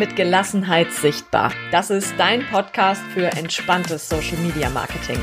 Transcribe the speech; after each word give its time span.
mit 0.00 0.16
Gelassenheit 0.16 0.90
sichtbar. 0.92 1.52
Das 1.70 1.90
ist 1.90 2.14
dein 2.16 2.44
Podcast 2.46 3.02
für 3.12 3.26
entspanntes 3.36 4.08
Social 4.08 4.38
Media 4.38 4.70
Marketing. 4.70 5.18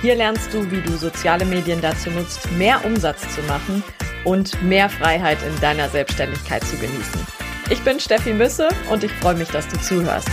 Hier 0.00 0.14
lernst 0.14 0.54
du, 0.54 0.70
wie 0.70 0.80
du 0.80 0.96
soziale 0.96 1.44
Medien 1.44 1.82
dazu 1.82 2.10
nutzt, 2.10 2.50
mehr 2.52 2.82
Umsatz 2.86 3.20
zu 3.34 3.42
machen 3.42 3.84
und 4.24 4.62
mehr 4.62 4.88
Freiheit 4.88 5.38
in 5.46 5.60
deiner 5.60 5.90
Selbstständigkeit 5.90 6.64
zu 6.64 6.76
genießen. 6.78 7.20
Ich 7.68 7.82
bin 7.82 8.00
Steffi 8.00 8.32
Müsse 8.32 8.68
und 8.90 9.04
ich 9.04 9.12
freue 9.12 9.34
mich, 9.34 9.48
dass 9.48 9.68
du 9.68 9.78
zuhörst. 9.80 10.30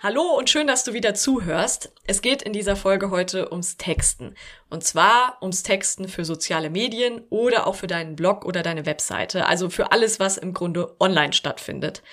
Hallo 0.00 0.22
und 0.38 0.48
schön, 0.48 0.68
dass 0.68 0.84
du 0.84 0.92
wieder 0.92 1.14
zuhörst. 1.14 1.92
Es 2.06 2.22
geht 2.22 2.42
in 2.42 2.52
dieser 2.52 2.76
Folge 2.76 3.10
heute 3.10 3.50
ums 3.50 3.78
Texten. 3.78 4.36
Und 4.70 4.84
zwar 4.84 5.38
ums 5.42 5.64
Texten 5.64 6.06
für 6.06 6.24
soziale 6.24 6.70
Medien 6.70 7.22
oder 7.30 7.66
auch 7.66 7.74
für 7.74 7.88
deinen 7.88 8.14
Blog 8.14 8.44
oder 8.44 8.62
deine 8.62 8.86
Webseite. 8.86 9.46
Also 9.46 9.70
für 9.70 9.90
alles, 9.90 10.20
was 10.20 10.36
im 10.36 10.54
Grunde 10.54 10.94
online 11.00 11.32
stattfindet. 11.32 12.04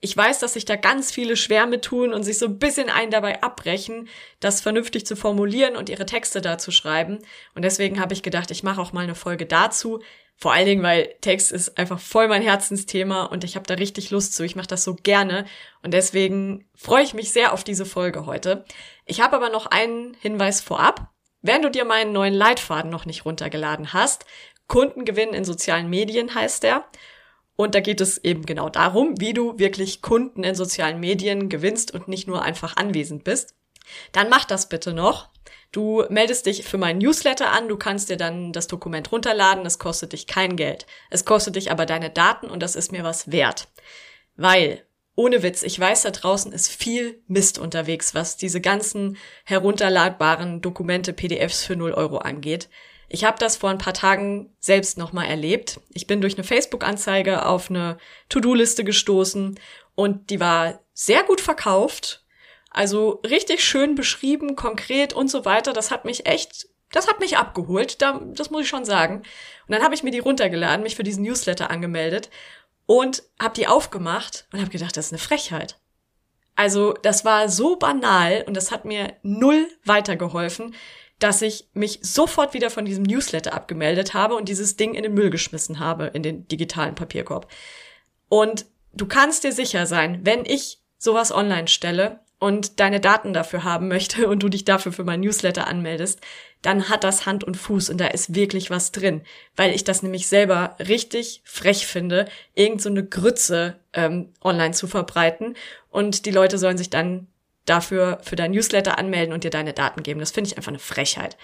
Ich 0.00 0.16
weiß, 0.16 0.38
dass 0.40 0.54
sich 0.54 0.64
da 0.64 0.76
ganz 0.76 1.10
viele 1.10 1.36
schwer 1.36 1.66
mit 1.66 1.84
tun 1.84 2.12
und 2.12 2.22
sich 2.22 2.38
so 2.38 2.46
ein 2.46 2.58
bisschen 2.58 2.90
einen 2.90 3.10
dabei 3.10 3.42
abbrechen, 3.42 4.08
das 4.40 4.60
vernünftig 4.60 5.06
zu 5.06 5.16
formulieren 5.16 5.76
und 5.76 5.88
ihre 5.88 6.06
Texte 6.06 6.40
da 6.40 6.58
zu 6.58 6.70
schreiben. 6.70 7.18
Und 7.54 7.62
deswegen 7.62 7.98
habe 7.98 8.12
ich 8.12 8.22
gedacht, 8.22 8.50
ich 8.50 8.62
mache 8.62 8.80
auch 8.80 8.92
mal 8.92 9.04
eine 9.04 9.14
Folge 9.14 9.46
dazu, 9.46 10.00
vor 10.38 10.52
allen 10.52 10.66
Dingen, 10.66 10.82
weil 10.82 11.14
Text 11.22 11.50
ist 11.50 11.78
einfach 11.78 11.98
voll 11.98 12.28
mein 12.28 12.42
Herzensthema 12.42 13.24
und 13.24 13.42
ich 13.42 13.56
habe 13.56 13.66
da 13.66 13.74
richtig 13.74 14.10
Lust 14.10 14.34
zu. 14.34 14.44
Ich 14.44 14.54
mache 14.54 14.66
das 14.66 14.84
so 14.84 14.94
gerne 14.94 15.46
und 15.82 15.94
deswegen 15.94 16.68
freue 16.74 17.02
ich 17.02 17.14
mich 17.14 17.32
sehr 17.32 17.54
auf 17.54 17.64
diese 17.64 17.86
Folge 17.86 18.26
heute. 18.26 18.66
Ich 19.06 19.22
habe 19.22 19.36
aber 19.36 19.48
noch 19.48 19.66
einen 19.66 20.14
Hinweis 20.20 20.60
vorab. 20.60 21.10
Wenn 21.40 21.62
du 21.62 21.70
dir 21.70 21.86
meinen 21.86 22.12
neuen 22.12 22.34
Leitfaden 22.34 22.90
noch 22.90 23.06
nicht 23.06 23.24
runtergeladen 23.24 23.94
hast, 23.94 24.26
Kundengewinn 24.68 25.32
in 25.32 25.44
sozialen 25.44 25.88
Medien 25.88 26.34
heißt 26.34 26.64
der. 26.64 26.84
Und 27.56 27.74
da 27.74 27.80
geht 27.80 28.00
es 28.00 28.18
eben 28.18 28.44
genau 28.44 28.68
darum, 28.68 29.18
wie 29.18 29.32
du 29.32 29.58
wirklich 29.58 30.02
Kunden 30.02 30.44
in 30.44 30.54
sozialen 30.54 31.00
Medien 31.00 31.48
gewinnst 31.48 31.92
und 31.92 32.06
nicht 32.06 32.28
nur 32.28 32.42
einfach 32.42 32.76
anwesend 32.76 33.24
bist. 33.24 33.54
Dann 34.12 34.28
mach 34.28 34.44
das 34.44 34.68
bitte 34.68 34.92
noch. 34.92 35.30
Du 35.72 36.04
meldest 36.08 36.46
dich 36.46 36.64
für 36.64 36.78
meinen 36.78 36.98
Newsletter 36.98 37.50
an, 37.50 37.68
du 37.68 37.76
kannst 37.76 38.08
dir 38.08 38.16
dann 38.16 38.52
das 38.52 38.66
Dokument 38.66 39.10
runterladen, 39.10 39.66
es 39.66 39.78
kostet 39.78 40.12
dich 40.12 40.26
kein 40.26 40.56
Geld. 40.56 40.86
Es 41.10 41.24
kostet 41.24 41.56
dich 41.56 41.70
aber 41.70 41.86
deine 41.86 42.10
Daten 42.10 42.48
und 42.48 42.62
das 42.62 42.76
ist 42.76 42.92
mir 42.92 43.04
was 43.04 43.30
wert. 43.30 43.68
Weil, 44.36 44.84
ohne 45.14 45.42
Witz, 45.42 45.62
ich 45.62 45.78
weiß, 45.78 46.02
da 46.02 46.10
draußen 46.10 46.52
ist 46.52 46.68
viel 46.68 47.22
Mist 47.26 47.58
unterwegs, 47.58 48.14
was 48.14 48.36
diese 48.36 48.60
ganzen 48.60 49.16
herunterladbaren 49.44 50.60
Dokumente, 50.60 51.12
PDFs 51.12 51.64
für 51.64 51.76
0 51.76 51.92
Euro 51.92 52.18
angeht. 52.18 52.68
Ich 53.08 53.24
habe 53.24 53.38
das 53.38 53.56
vor 53.56 53.70
ein 53.70 53.78
paar 53.78 53.94
Tagen 53.94 54.54
selbst 54.58 54.98
nochmal 54.98 55.26
erlebt. 55.26 55.80
Ich 55.92 56.06
bin 56.06 56.20
durch 56.20 56.34
eine 56.34 56.44
Facebook-Anzeige 56.44 57.46
auf 57.46 57.70
eine 57.70 57.98
To-Do-Liste 58.28 58.84
gestoßen 58.84 59.58
und 59.94 60.30
die 60.30 60.40
war 60.40 60.80
sehr 60.92 61.22
gut 61.22 61.40
verkauft 61.40 62.26
also 62.76 63.22
richtig 63.26 63.64
schön 63.64 63.94
beschrieben, 63.94 64.54
konkret 64.54 65.14
und 65.14 65.30
so 65.30 65.46
weiter. 65.46 65.72
Das 65.72 65.90
hat 65.90 66.04
mich 66.04 66.26
echt, 66.26 66.68
das 66.92 67.08
hat 67.08 67.20
mich 67.20 67.38
abgeholt. 67.38 68.02
Da, 68.02 68.20
das 68.34 68.50
muss 68.50 68.64
ich 68.64 68.68
schon 68.68 68.84
sagen. 68.84 69.22
Und 69.66 69.72
dann 69.72 69.82
habe 69.82 69.94
ich 69.94 70.02
mir 70.02 70.10
die 70.10 70.18
runtergeladen, 70.18 70.82
mich 70.82 70.94
für 70.94 71.02
diesen 71.02 71.24
Newsletter 71.24 71.70
angemeldet 71.70 72.28
und 72.84 73.22
habe 73.40 73.54
die 73.54 73.66
aufgemacht 73.66 74.46
und 74.52 74.60
habe 74.60 74.70
gedacht, 74.70 74.94
das 74.94 75.06
ist 75.06 75.12
eine 75.12 75.18
Frechheit. 75.18 75.78
Also 76.54 76.92
das 76.92 77.24
war 77.24 77.48
so 77.48 77.76
banal 77.76 78.44
und 78.46 78.54
das 78.54 78.70
hat 78.70 78.84
mir 78.84 79.14
null 79.22 79.68
weitergeholfen, 79.86 80.74
dass 81.18 81.42
ich 81.42 81.68
mich 81.72 82.00
sofort 82.02 82.54
wieder 82.54 82.70
von 82.70 82.84
diesem 82.84 83.04
Newsletter 83.04 83.54
abgemeldet 83.54 84.14
habe 84.14 84.34
und 84.34 84.48
dieses 84.48 84.76
Ding 84.76 84.94
in 84.94 85.02
den 85.02 85.14
Müll 85.14 85.30
geschmissen 85.30 85.78
habe, 85.78 86.06
in 86.06 86.22
den 86.22 86.46
digitalen 86.48 86.94
Papierkorb. 86.94 87.50
Und 88.28 88.66
du 88.92 89.06
kannst 89.06 89.44
dir 89.44 89.52
sicher 89.52 89.86
sein, 89.86 90.20
wenn 90.24 90.44
ich 90.44 90.80
sowas 90.98 91.32
online 91.32 91.68
stelle, 91.68 92.20
und 92.38 92.80
deine 92.80 93.00
Daten 93.00 93.32
dafür 93.32 93.64
haben 93.64 93.88
möchte 93.88 94.28
und 94.28 94.42
du 94.42 94.48
dich 94.48 94.64
dafür 94.64 94.92
für 94.92 95.04
mein 95.04 95.20
Newsletter 95.20 95.66
anmeldest, 95.66 96.20
dann 96.62 96.88
hat 96.88 97.04
das 97.04 97.26
Hand 97.26 97.44
und 97.44 97.56
Fuß 97.56 97.90
und 97.90 97.98
da 97.98 98.06
ist 98.08 98.34
wirklich 98.34 98.70
was 98.70 98.90
drin, 98.90 99.22
weil 99.54 99.74
ich 99.74 99.84
das 99.84 100.02
nämlich 100.02 100.26
selber 100.26 100.76
richtig 100.78 101.42
frech 101.44 101.86
finde, 101.86 102.26
irgend 102.54 102.82
so 102.82 102.88
eine 102.88 103.04
Grütze 103.04 103.78
ähm, 103.92 104.32
online 104.42 104.72
zu 104.72 104.86
verbreiten 104.86 105.54
und 105.90 106.26
die 106.26 106.30
Leute 106.30 106.58
sollen 106.58 106.78
sich 106.78 106.90
dann 106.90 107.28
dafür 107.66 108.18
für 108.22 108.36
dein 108.36 108.52
Newsletter 108.52 108.98
anmelden 108.98 109.34
und 109.34 109.44
dir 109.44 109.50
deine 109.50 109.72
Daten 109.74 110.02
geben. 110.02 110.20
Das 110.20 110.30
finde 110.30 110.48
ich 110.48 110.56
einfach 110.56 110.70
eine 110.70 110.78
Frechheit. 110.78 111.36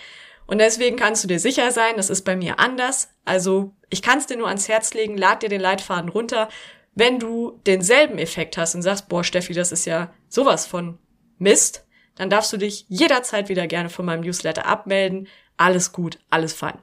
Und 0.47 0.59
deswegen 0.59 0.97
kannst 0.97 1.23
du 1.23 1.29
dir 1.29 1.39
sicher 1.39 1.71
sein, 1.71 1.97
das 1.97 2.11
ist 2.11 2.23
bei 2.23 2.37
mir 2.37 2.59
anders. 2.59 3.11
Also 3.25 3.75
ich 3.91 4.03
kann 4.03 4.19
es 4.19 4.27
dir 4.27 4.37
nur 4.37 4.49
ans 4.49 4.69
Herz 4.69 4.95
legen, 4.95 5.17
lad 5.17 5.43
dir 5.43 5.49
den 5.49 5.61
Leitfaden 5.61 6.09
runter, 6.09 6.49
wenn 6.95 7.19
du 7.19 7.61
denselben 7.67 8.19
Effekt 8.19 8.57
hast 8.57 8.75
und 8.75 8.83
sagst, 8.83 9.09
boah, 9.09 9.25
Steffi, 9.25 9.55
das 9.55 9.73
ist 9.73 9.87
ja 9.87 10.13
sowas 10.29 10.67
von 10.67 10.99
Mist, 11.39 11.87
dann 12.17 12.29
darfst 12.29 12.53
du 12.53 12.57
dich 12.57 12.87
jederzeit 12.89 13.49
wieder 13.49 13.67
gerne 13.67 13.89
von 13.89 14.05
meinem 14.05 14.23
Newsletter 14.23 14.67
abmelden. 14.67 15.29
Alles 15.57 15.93
gut, 15.93 16.19
alles 16.29 16.53
fein. 16.53 16.79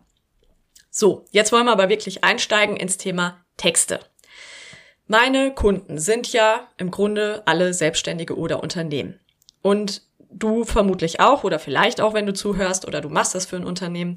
So, 0.89 1.25
jetzt 1.31 1.51
wollen 1.51 1.66
wir 1.66 1.71
aber 1.71 1.89
wirklich 1.89 2.23
einsteigen 2.23 2.75
ins 2.75 2.97
Thema 2.97 3.45
Texte. 3.57 4.00
Meine 5.06 5.53
Kunden 5.53 6.00
sind 6.00 6.31
ja 6.33 6.67
im 6.77 6.91
Grunde 6.91 7.44
alle 7.45 7.73
Selbstständige 7.73 8.38
oder 8.38 8.63
Unternehmen. 8.63 9.19
Und 9.61 10.03
du 10.31 10.63
vermutlich 10.63 11.19
auch 11.19 11.43
oder 11.43 11.59
vielleicht 11.59 12.01
auch, 12.01 12.13
wenn 12.13 12.25
du 12.25 12.33
zuhörst 12.33 12.87
oder 12.87 13.01
du 13.01 13.09
machst 13.09 13.35
das 13.35 13.45
für 13.45 13.55
ein 13.55 13.65
Unternehmen. 13.65 14.15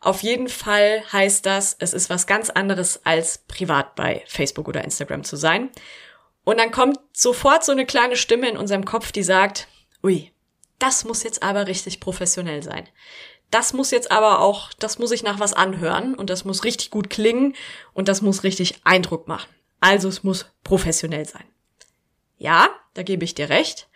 Auf 0.00 0.22
jeden 0.22 0.48
Fall 0.48 1.02
heißt 1.12 1.46
das, 1.46 1.76
es 1.78 1.94
ist 1.94 2.10
was 2.10 2.26
ganz 2.26 2.50
anderes 2.50 3.04
als 3.04 3.38
privat 3.48 3.94
bei 3.96 4.22
Facebook 4.26 4.68
oder 4.68 4.84
Instagram 4.84 5.24
zu 5.24 5.36
sein. 5.36 5.70
Und 6.44 6.58
dann 6.58 6.70
kommt 6.70 6.98
sofort 7.12 7.64
so 7.64 7.72
eine 7.72 7.86
kleine 7.86 8.16
Stimme 8.16 8.48
in 8.48 8.56
unserem 8.56 8.84
Kopf, 8.84 9.10
die 9.10 9.22
sagt, 9.22 9.66
ui, 10.04 10.30
das 10.78 11.04
muss 11.04 11.22
jetzt 11.22 11.42
aber 11.42 11.66
richtig 11.66 12.00
professionell 12.00 12.62
sein. 12.62 12.86
Das 13.50 13.72
muss 13.72 13.90
jetzt 13.90 14.10
aber 14.10 14.40
auch, 14.40 14.72
das 14.74 14.98
muss 14.98 15.12
ich 15.12 15.22
nach 15.22 15.40
was 15.40 15.54
anhören 15.54 16.14
und 16.14 16.30
das 16.30 16.44
muss 16.44 16.64
richtig 16.64 16.90
gut 16.90 17.10
klingen 17.10 17.54
und 17.94 18.08
das 18.08 18.20
muss 18.20 18.44
richtig 18.44 18.80
Eindruck 18.84 19.28
machen. 19.28 19.48
Also 19.80 20.08
es 20.08 20.22
muss 20.24 20.46
professionell 20.64 21.26
sein. 21.26 21.44
Ja, 22.38 22.68
da 22.94 23.02
gebe 23.02 23.24
ich 23.24 23.34
dir 23.34 23.48
recht, 23.48 23.88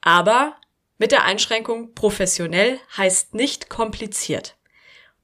aber 0.00 0.56
mit 0.98 1.12
der 1.12 1.24
Einschränkung 1.24 1.94
professionell 1.94 2.78
heißt 2.96 3.34
nicht 3.34 3.68
kompliziert. 3.68 4.56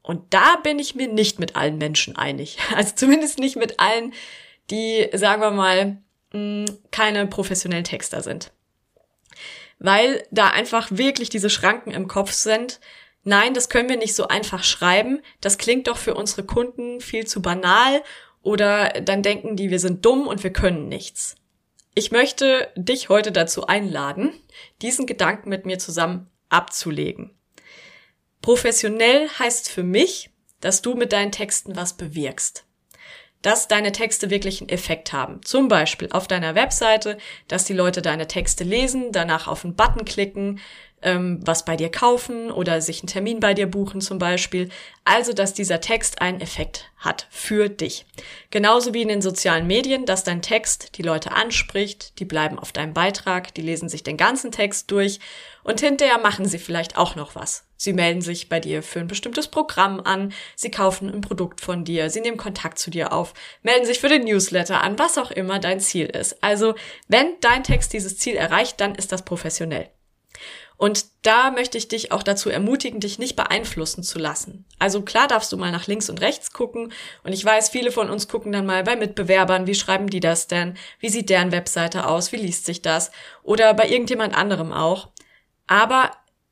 Und 0.02 0.34
da 0.34 0.56
bin 0.56 0.78
ich 0.78 0.94
mir 0.94 1.08
nicht 1.08 1.38
mit 1.38 1.56
allen 1.56 1.78
Menschen 1.78 2.16
einig. 2.16 2.58
Also 2.74 2.94
zumindest 2.94 3.38
nicht 3.38 3.56
mit 3.56 3.80
allen, 3.80 4.12
die, 4.70 5.08
sagen 5.12 5.42
wir 5.42 5.50
mal, 5.50 5.98
hm, 6.30 6.66
keine 6.90 7.26
professionellen 7.26 7.84
Texter 7.84 8.22
sind. 8.22 8.52
Weil 9.78 10.26
da 10.30 10.50
einfach 10.50 10.88
wirklich 10.90 11.30
diese 11.30 11.50
Schranken 11.50 11.90
im 11.90 12.06
Kopf 12.06 12.32
sind. 12.32 12.80
Nein, 13.24 13.54
das 13.54 13.68
können 13.68 13.88
wir 13.88 13.96
nicht 13.96 14.14
so 14.14 14.28
einfach 14.28 14.62
schreiben. 14.62 15.22
Das 15.40 15.58
klingt 15.58 15.88
doch 15.88 15.96
für 15.96 16.14
unsere 16.14 16.44
Kunden 16.44 17.00
viel 17.00 17.26
zu 17.26 17.40
banal 17.40 18.02
oder 18.42 18.90
dann 19.00 19.22
denken 19.22 19.56
die, 19.56 19.70
wir 19.70 19.80
sind 19.80 20.04
dumm 20.04 20.26
und 20.26 20.44
wir 20.44 20.52
können 20.52 20.88
nichts. 20.88 21.36
Ich 21.96 22.10
möchte 22.10 22.72
dich 22.74 23.08
heute 23.08 23.30
dazu 23.30 23.68
einladen, 23.68 24.32
diesen 24.82 25.06
Gedanken 25.06 25.48
mit 25.48 25.64
mir 25.64 25.78
zusammen 25.78 26.28
abzulegen. 26.48 27.38
Professionell 28.42 29.28
heißt 29.38 29.70
für 29.70 29.84
mich, 29.84 30.30
dass 30.60 30.82
du 30.82 30.94
mit 30.94 31.12
deinen 31.12 31.30
Texten 31.30 31.76
was 31.76 31.96
bewirkst. 31.96 32.64
Dass 33.42 33.68
deine 33.68 33.92
Texte 33.92 34.30
wirklich 34.30 34.60
einen 34.60 34.70
Effekt 34.70 35.12
haben. 35.12 35.42
Zum 35.44 35.68
Beispiel 35.68 36.08
auf 36.10 36.26
deiner 36.26 36.56
Webseite, 36.56 37.16
dass 37.46 37.64
die 37.64 37.74
Leute 37.74 38.02
deine 38.02 38.26
Texte 38.26 38.64
lesen, 38.64 39.12
danach 39.12 39.46
auf 39.46 39.64
einen 39.64 39.76
Button 39.76 40.04
klicken, 40.04 40.60
ähm, 41.04 41.40
was 41.44 41.64
bei 41.64 41.76
dir 41.76 41.90
kaufen 41.90 42.50
oder 42.50 42.80
sich 42.80 43.00
einen 43.00 43.08
Termin 43.08 43.40
bei 43.40 43.54
dir 43.54 43.66
buchen 43.66 44.00
zum 44.00 44.18
Beispiel. 44.18 44.70
Also, 45.04 45.32
dass 45.32 45.54
dieser 45.54 45.80
Text 45.80 46.20
einen 46.20 46.40
Effekt 46.40 46.90
hat 46.96 47.26
für 47.30 47.68
dich. 47.68 48.06
Genauso 48.50 48.94
wie 48.94 49.02
in 49.02 49.08
den 49.08 49.22
sozialen 49.22 49.66
Medien, 49.66 50.06
dass 50.06 50.24
dein 50.24 50.42
Text 50.42 50.96
die 50.96 51.02
Leute 51.02 51.32
anspricht, 51.32 52.18
die 52.18 52.24
bleiben 52.24 52.58
auf 52.58 52.72
deinem 52.72 52.94
Beitrag, 52.94 53.54
die 53.54 53.62
lesen 53.62 53.88
sich 53.88 54.02
den 54.02 54.16
ganzen 54.16 54.50
Text 54.50 54.90
durch 54.90 55.20
und 55.62 55.80
hinterher 55.80 56.18
machen 56.18 56.46
sie 56.46 56.58
vielleicht 56.58 56.96
auch 56.96 57.16
noch 57.16 57.34
was. 57.34 57.66
Sie 57.76 57.92
melden 57.92 58.22
sich 58.22 58.48
bei 58.48 58.60
dir 58.60 58.82
für 58.82 59.00
ein 59.00 59.08
bestimmtes 59.08 59.48
Programm 59.48 60.00
an, 60.00 60.32
sie 60.56 60.70
kaufen 60.70 61.12
ein 61.12 61.20
Produkt 61.20 61.60
von 61.60 61.84
dir, 61.84 62.08
sie 62.08 62.20
nehmen 62.20 62.38
Kontakt 62.38 62.78
zu 62.78 62.90
dir 62.90 63.12
auf, 63.12 63.34
melden 63.62 63.84
sich 63.84 64.00
für 64.00 64.08
den 64.08 64.24
Newsletter 64.24 64.80
an, 64.82 64.98
was 64.98 65.18
auch 65.18 65.30
immer 65.30 65.58
dein 65.58 65.80
Ziel 65.80 66.06
ist. 66.06 66.42
Also, 66.42 66.74
wenn 67.08 67.34
dein 67.40 67.62
Text 67.62 67.92
dieses 67.92 68.16
Ziel 68.16 68.36
erreicht, 68.36 68.80
dann 68.80 68.94
ist 68.94 69.12
das 69.12 69.24
professionell. 69.24 69.90
Und 70.76 71.06
da 71.22 71.50
möchte 71.50 71.78
ich 71.78 71.88
dich 71.88 72.10
auch 72.12 72.22
dazu 72.22 72.50
ermutigen, 72.50 73.00
dich 73.00 73.18
nicht 73.18 73.36
beeinflussen 73.36 74.02
zu 74.02 74.18
lassen. 74.18 74.64
Also 74.78 75.02
klar 75.02 75.28
darfst 75.28 75.52
du 75.52 75.56
mal 75.56 75.70
nach 75.70 75.86
links 75.86 76.10
und 76.10 76.20
rechts 76.20 76.52
gucken. 76.52 76.92
Und 77.22 77.32
ich 77.32 77.44
weiß, 77.44 77.70
viele 77.70 77.92
von 77.92 78.10
uns 78.10 78.28
gucken 78.28 78.52
dann 78.52 78.66
mal 78.66 78.82
bei 78.82 78.96
Mitbewerbern, 78.96 79.66
wie 79.66 79.74
schreiben 79.74 80.10
die 80.10 80.20
das 80.20 80.48
denn? 80.48 80.76
Wie 80.98 81.08
sieht 81.08 81.30
deren 81.30 81.52
Webseite 81.52 82.06
aus? 82.06 82.32
Wie 82.32 82.36
liest 82.36 82.66
sich 82.66 82.82
das? 82.82 83.12
Oder 83.42 83.72
bei 83.74 83.88
irgendjemand 83.88 84.34
anderem 84.34 84.72
auch. 84.72 85.10
Aber 85.66 86.10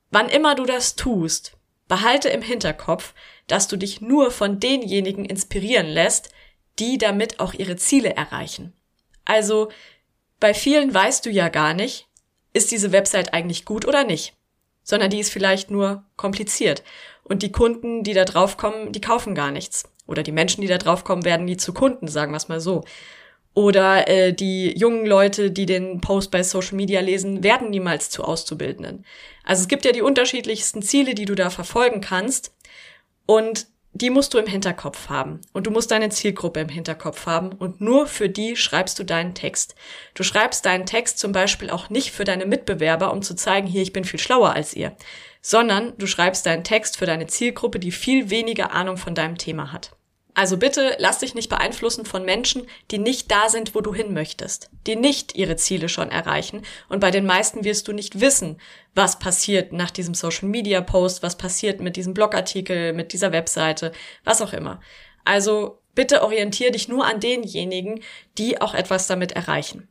wann 0.09 0.29
immer 0.29 0.55
du 0.55 0.65
das 0.65 0.95
tust, 0.95 1.57
behalte 1.87 2.29
im 2.29 2.41
Hinterkopf, 2.41 3.13
dass 3.47 3.67
du 3.67 3.77
dich 3.77 4.01
nur 4.01 4.31
von 4.31 4.59
denjenigen 4.59 5.25
inspirieren 5.25 5.87
lässt, 5.87 6.29
die 6.79 6.97
damit 6.97 7.39
auch 7.39 7.53
ihre 7.53 7.75
Ziele 7.75 8.15
erreichen. 8.15 8.73
Also 9.25 9.69
bei 10.39 10.53
vielen 10.53 10.93
weißt 10.93 11.25
du 11.25 11.29
ja 11.29 11.49
gar 11.49 11.73
nicht, 11.73 12.07
ist 12.53 12.71
diese 12.71 12.91
Website 12.91 13.33
eigentlich 13.33 13.65
gut 13.65 13.85
oder 13.85 14.03
nicht, 14.03 14.33
sondern 14.83 15.09
die 15.09 15.19
ist 15.19 15.31
vielleicht 15.31 15.71
nur 15.71 16.03
kompliziert. 16.15 16.83
Und 17.23 17.41
die 17.41 17.51
Kunden, 17.51 18.03
die 18.03 18.13
da 18.13 18.25
draufkommen, 18.25 18.91
die 18.91 19.01
kaufen 19.01 19.33
gar 19.35 19.51
nichts. 19.51 19.89
Oder 20.05 20.23
die 20.23 20.31
Menschen, 20.33 20.61
die 20.61 20.67
da 20.67 20.77
draufkommen, 20.77 21.25
werden 21.25 21.45
nie 21.45 21.57
zu 21.57 21.73
Kunden, 21.73 22.07
sagen 22.07 22.33
wir 22.33 22.37
es 22.37 22.49
mal 22.49 22.59
so. 22.59 22.83
Oder 23.53 24.07
äh, 24.07 24.33
die 24.33 24.77
jungen 24.77 25.05
Leute, 25.05 25.51
die 25.51 25.65
den 25.65 26.01
Post 26.01 26.31
bei 26.31 26.43
Social 26.43 26.75
Media 26.75 27.01
lesen, 27.01 27.43
werden 27.43 27.69
niemals 27.69 28.09
zu 28.09 28.23
Auszubildenden. 28.23 29.05
Also 29.43 29.61
es 29.61 29.67
gibt 29.67 29.85
ja 29.85 29.91
die 29.91 30.01
unterschiedlichsten 30.01 30.81
Ziele, 30.81 31.13
die 31.13 31.25
du 31.25 31.35
da 31.35 31.49
verfolgen 31.49 32.01
kannst. 32.01 32.53
Und 33.25 33.67
die 33.93 34.09
musst 34.09 34.33
du 34.33 34.39
im 34.39 34.47
Hinterkopf 34.47 35.09
haben. 35.09 35.39
Und 35.53 35.67
du 35.67 35.71
musst 35.71 35.91
deine 35.91 36.09
Zielgruppe 36.09 36.59
im 36.59 36.69
Hinterkopf 36.69 37.25
haben. 37.27 37.51
Und 37.51 37.79
nur 37.79 38.07
für 38.07 38.27
die 38.27 38.55
schreibst 38.55 38.97
du 38.97 39.03
deinen 39.03 39.35
Text. 39.35 39.75
Du 40.15 40.23
schreibst 40.23 40.65
deinen 40.65 40.85
Text 40.85 41.19
zum 41.19 41.31
Beispiel 41.31 41.69
auch 41.69 41.89
nicht 41.89 42.11
für 42.11 42.23
deine 42.23 42.45
Mitbewerber, 42.45 43.13
um 43.13 43.21
zu 43.21 43.35
zeigen, 43.35 43.67
hier, 43.67 43.83
ich 43.83 43.93
bin 43.93 44.03
viel 44.03 44.19
schlauer 44.19 44.53
als 44.53 44.73
ihr. 44.73 44.95
Sondern 45.41 45.93
du 45.97 46.07
schreibst 46.07 46.45
deinen 46.45 46.63
Text 46.63 46.97
für 46.97 47.05
deine 47.05 47.27
Zielgruppe, 47.27 47.79
die 47.79 47.91
viel 47.91 48.29
weniger 48.29 48.71
Ahnung 48.71 48.97
von 48.97 49.13
deinem 49.13 49.37
Thema 49.37 49.71
hat. 49.71 49.91
Also 50.35 50.57
bitte 50.57 50.95
lass 50.97 51.19
dich 51.19 51.35
nicht 51.35 51.49
beeinflussen 51.49 52.05
von 52.05 52.25
Menschen, 52.25 52.65
die 52.89 52.97
nicht 52.97 53.29
da 53.29 53.49
sind, 53.49 53.75
wo 53.75 53.81
du 53.81 53.93
hin 53.93 54.13
möchtest, 54.13 54.69
die 54.87 54.95
nicht 54.95 55.35
ihre 55.35 55.57
Ziele 55.57 55.89
schon 55.89 56.09
erreichen. 56.09 56.63
Und 56.89 56.99
bei 56.99 57.11
den 57.11 57.25
meisten 57.25 57.63
wirst 57.63 57.87
du 57.87 57.93
nicht 57.93 58.19
wissen, 58.19 58.59
was 58.95 59.19
passiert 59.19 59.73
nach 59.73 59.91
diesem 59.91 60.15
Social 60.15 60.47
Media 60.47 60.81
Post, 60.81 61.21
was 61.21 61.37
passiert 61.37 61.81
mit 61.81 61.95
diesem 61.97 62.15
Blogartikel, 62.15 62.93
mit 62.93 63.13
dieser 63.13 63.31
Webseite, 63.31 63.91
was 64.23 64.41
auch 64.41 64.53
immer. 64.53 64.81
Also 65.23 65.79
bitte 65.93 66.23
orientier 66.23 66.71
dich 66.71 66.87
nur 66.87 67.05
an 67.05 67.19
denjenigen, 67.19 68.01
die 68.37 68.59
auch 68.59 68.73
etwas 68.73 69.05
damit 69.05 69.33
erreichen. 69.33 69.87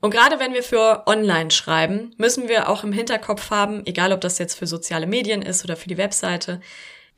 Und 0.00 0.12
gerade 0.12 0.38
wenn 0.38 0.54
wir 0.54 0.62
für 0.62 1.06
Online 1.06 1.50
schreiben, 1.50 2.14
müssen 2.18 2.48
wir 2.48 2.68
auch 2.68 2.84
im 2.84 2.92
Hinterkopf 2.92 3.50
haben, 3.50 3.84
egal 3.84 4.12
ob 4.12 4.20
das 4.20 4.38
jetzt 4.38 4.54
für 4.54 4.66
soziale 4.66 5.06
Medien 5.06 5.42
ist 5.42 5.64
oder 5.64 5.76
für 5.76 5.88
die 5.88 5.98
Webseite, 5.98 6.60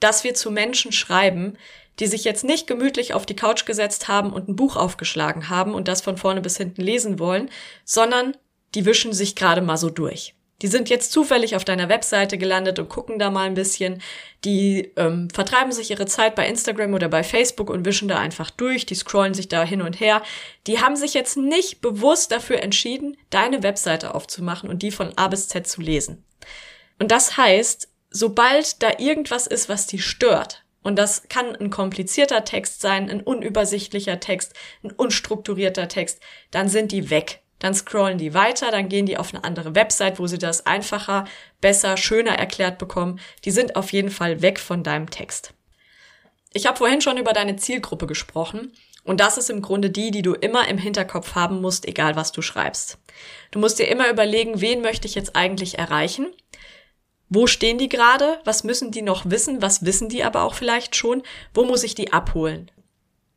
dass 0.00 0.24
wir 0.24 0.34
zu 0.34 0.50
Menschen 0.50 0.92
schreiben, 0.92 1.58
die 2.00 2.06
sich 2.06 2.24
jetzt 2.24 2.44
nicht 2.44 2.66
gemütlich 2.66 3.14
auf 3.14 3.26
die 3.26 3.36
Couch 3.36 3.66
gesetzt 3.66 4.08
haben 4.08 4.32
und 4.32 4.48
ein 4.48 4.56
Buch 4.56 4.76
aufgeschlagen 4.76 5.48
haben 5.48 5.74
und 5.74 5.86
das 5.86 6.00
von 6.00 6.16
vorne 6.16 6.40
bis 6.40 6.56
hinten 6.56 6.82
lesen 6.82 7.18
wollen, 7.18 7.50
sondern 7.84 8.36
die 8.74 8.86
wischen 8.86 9.12
sich 9.12 9.36
gerade 9.36 9.60
mal 9.60 9.76
so 9.76 9.90
durch. 9.90 10.34
Die 10.62 10.68
sind 10.68 10.90
jetzt 10.90 11.12
zufällig 11.12 11.56
auf 11.56 11.64
deiner 11.64 11.88
Webseite 11.88 12.36
gelandet 12.36 12.78
und 12.78 12.90
gucken 12.90 13.18
da 13.18 13.30
mal 13.30 13.46
ein 13.46 13.54
bisschen. 13.54 14.02
Die 14.44 14.92
ähm, 14.96 15.30
vertreiben 15.30 15.72
sich 15.72 15.90
ihre 15.90 16.04
Zeit 16.04 16.34
bei 16.34 16.46
Instagram 16.46 16.92
oder 16.92 17.08
bei 17.08 17.22
Facebook 17.22 17.70
und 17.70 17.86
wischen 17.86 18.08
da 18.08 18.18
einfach 18.18 18.50
durch. 18.50 18.84
Die 18.84 18.94
scrollen 18.94 19.32
sich 19.32 19.48
da 19.48 19.64
hin 19.64 19.80
und 19.80 20.00
her. 20.00 20.22
Die 20.66 20.80
haben 20.80 20.96
sich 20.96 21.14
jetzt 21.14 21.38
nicht 21.38 21.80
bewusst 21.80 22.30
dafür 22.30 22.62
entschieden, 22.62 23.16
deine 23.30 23.62
Webseite 23.62 24.14
aufzumachen 24.14 24.68
und 24.68 24.82
die 24.82 24.90
von 24.90 25.16
A 25.16 25.28
bis 25.28 25.48
Z 25.48 25.66
zu 25.66 25.80
lesen. 25.80 26.24
Und 26.98 27.10
das 27.10 27.38
heißt, 27.38 27.88
sobald 28.10 28.82
da 28.82 28.90
irgendwas 28.98 29.46
ist, 29.46 29.70
was 29.70 29.86
die 29.86 29.98
stört, 29.98 30.62
und 30.82 30.96
das 30.98 31.28
kann 31.28 31.54
ein 31.56 31.70
komplizierter 31.70 32.44
Text 32.44 32.80
sein, 32.80 33.10
ein 33.10 33.20
unübersichtlicher 33.20 34.20
Text, 34.20 34.54
ein 34.82 34.90
unstrukturierter 34.90 35.88
Text. 35.88 36.20
Dann 36.50 36.68
sind 36.68 36.92
die 36.92 37.10
weg. 37.10 37.40
Dann 37.58 37.74
scrollen 37.74 38.16
die 38.16 38.32
weiter, 38.32 38.70
dann 38.70 38.88
gehen 38.88 39.04
die 39.04 39.18
auf 39.18 39.34
eine 39.34 39.44
andere 39.44 39.74
Website, 39.74 40.18
wo 40.18 40.26
sie 40.26 40.38
das 40.38 40.64
einfacher, 40.64 41.26
besser, 41.60 41.98
schöner 41.98 42.38
erklärt 42.38 42.78
bekommen. 42.78 43.20
Die 43.44 43.50
sind 43.50 43.76
auf 43.76 43.92
jeden 43.92 44.10
Fall 44.10 44.40
weg 44.40 44.58
von 44.58 44.82
deinem 44.82 45.10
Text. 45.10 45.52
Ich 46.54 46.66
habe 46.66 46.78
vorhin 46.78 47.02
schon 47.02 47.18
über 47.18 47.34
deine 47.34 47.56
Zielgruppe 47.56 48.06
gesprochen 48.06 48.72
und 49.04 49.20
das 49.20 49.36
ist 49.36 49.50
im 49.50 49.60
Grunde 49.60 49.90
die, 49.90 50.10
die 50.10 50.22
du 50.22 50.32
immer 50.32 50.68
im 50.68 50.78
Hinterkopf 50.78 51.34
haben 51.34 51.60
musst, 51.60 51.86
egal 51.86 52.16
was 52.16 52.32
du 52.32 52.40
schreibst. 52.40 52.98
Du 53.50 53.58
musst 53.58 53.78
dir 53.78 53.88
immer 53.88 54.10
überlegen, 54.10 54.62
wen 54.62 54.80
möchte 54.80 55.06
ich 55.06 55.14
jetzt 55.14 55.36
eigentlich 55.36 55.78
erreichen 55.78 56.28
wo 57.30 57.46
stehen 57.46 57.78
die 57.78 57.88
gerade? 57.88 58.40
Was 58.44 58.64
müssen 58.64 58.90
die 58.90 59.02
noch 59.02 59.30
wissen? 59.30 59.62
Was 59.62 59.84
wissen 59.84 60.08
die 60.08 60.24
aber 60.24 60.42
auch 60.42 60.54
vielleicht 60.54 60.96
schon? 60.96 61.22
Wo 61.54 61.64
muss 61.64 61.84
ich 61.84 61.94
die 61.94 62.12
abholen? 62.12 62.70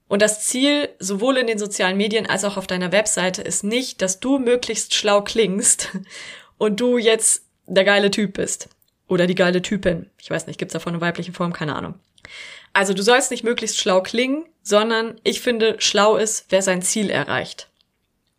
Und 0.07 0.22
das 0.22 0.45
Ziel 0.45 0.90
sowohl 1.00 1.38
in 1.38 1.48
den 1.48 1.60
sozialen 1.60 1.95
Medien 1.95 2.25
als 2.25 2.44
auch 2.44 2.57
auf 2.57 2.68
deiner 2.68 2.92
Webseite 2.92 3.44
ist 3.44 3.63
nicht, 3.63 4.01
dass 4.01 4.19
du 4.19 4.40
möglichst 4.40 4.95
schlau 4.95 5.22
klingst 5.22 5.90
und 6.57 6.80
du 6.80 6.98
jetzt 6.98 7.45
der 7.68 7.84
geile 7.84 8.12
Typ 8.12 8.34
bist. 8.34 8.68
Oder 9.07 9.28
die 9.28 9.36
geile 9.36 9.62
Typin. 9.62 10.10
Ich 10.19 10.30
weiß 10.30 10.48
nicht, 10.48 10.57
gibt's 10.57 10.74
davon 10.74 10.94
eine 10.94 11.01
weibliche 11.01 11.34
Form? 11.34 11.54
Keine 11.54 11.75
Ahnung. 11.75 11.94
Also 12.74 12.96
du 12.96 13.04
sollst 13.04 13.30
nicht 13.30 13.44
möglichst 13.44 13.80
schlau 13.80 14.01
klingen, 14.01 14.46
sondern 14.63 15.19
ich 15.24 15.42
finde, 15.42 15.75
schlau 15.78 16.16
ist, 16.16 16.46
wer 16.50 16.63
sein 16.63 16.81
Ziel 16.81 17.12
erreicht. 17.12 17.69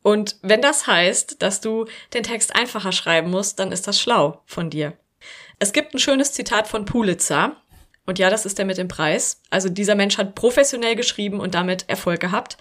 Und 0.03 0.37
wenn 0.43 0.61
das 0.61 0.89
heißt, 0.89 1.41
dass 1.43 1.61
du 1.61 1.87
den 2.13 2.25
Text 2.25 2.57
einfacher 2.57 2.93
schreiben 2.93 3.31
musst, 3.31 3.61
dann 3.61 3.73
ist 3.73 3.87
das 3.87 4.01
schlau 4.01 4.43
von 4.47 4.69
dir. 4.69 4.95
Es 5.59 5.73
gibt 5.73 5.95
ein 5.95 5.99
schönes 5.99 6.33
Zitat 6.33 6.69
von 6.69 6.85
Pulitzer. 6.85 7.57
Und 8.07 8.19
ja, 8.19 8.29
das 8.29 8.45
ist 8.45 8.59
der 8.59 8.67
mit 8.67 8.77
dem 8.77 8.89
Preis. 8.89 9.41
Also 9.51 9.69
dieser 9.69 9.95
Mensch 9.95 10.19
hat 10.19 10.35
professionell 10.35 10.95
geschrieben 10.95 11.41
und 11.41 11.55
damit 11.55 11.89
Erfolg 11.89 12.21
gehabt. 12.21 12.59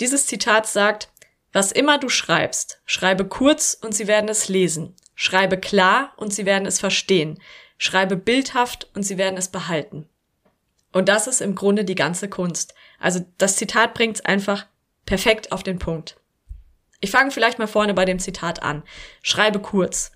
Dieses 0.00 0.26
Zitat 0.26 0.66
sagt, 0.66 1.08
was 1.52 1.72
immer 1.72 1.98
du 1.98 2.08
schreibst, 2.08 2.80
schreibe 2.84 3.26
kurz 3.26 3.76
und 3.80 3.94
sie 3.94 4.06
werden 4.06 4.28
es 4.28 4.48
lesen. 4.48 4.94
Schreibe 5.14 5.58
klar 5.58 6.12
und 6.16 6.32
sie 6.32 6.46
werden 6.46 6.66
es 6.66 6.80
verstehen. 6.80 7.40
Schreibe 7.76 8.16
bildhaft 8.16 8.88
und 8.94 9.02
sie 9.02 9.18
werden 9.18 9.36
es 9.36 9.48
behalten. 9.48 10.08
Und 10.92 11.08
das 11.08 11.26
ist 11.26 11.40
im 11.40 11.54
Grunde 11.54 11.84
die 11.84 11.94
ganze 11.94 12.28
Kunst. 12.28 12.74
Also 12.98 13.24
das 13.38 13.56
Zitat 13.56 13.94
bringt 13.94 14.16
es 14.16 14.24
einfach 14.24 14.66
perfekt 15.06 15.52
auf 15.52 15.62
den 15.62 15.78
Punkt. 15.78 16.16
Ich 17.00 17.10
fange 17.10 17.30
vielleicht 17.30 17.58
mal 17.58 17.66
vorne 17.66 17.94
bei 17.94 18.04
dem 18.04 18.18
Zitat 18.18 18.62
an. 18.62 18.82
Schreibe 19.22 19.60
kurz. 19.60 20.12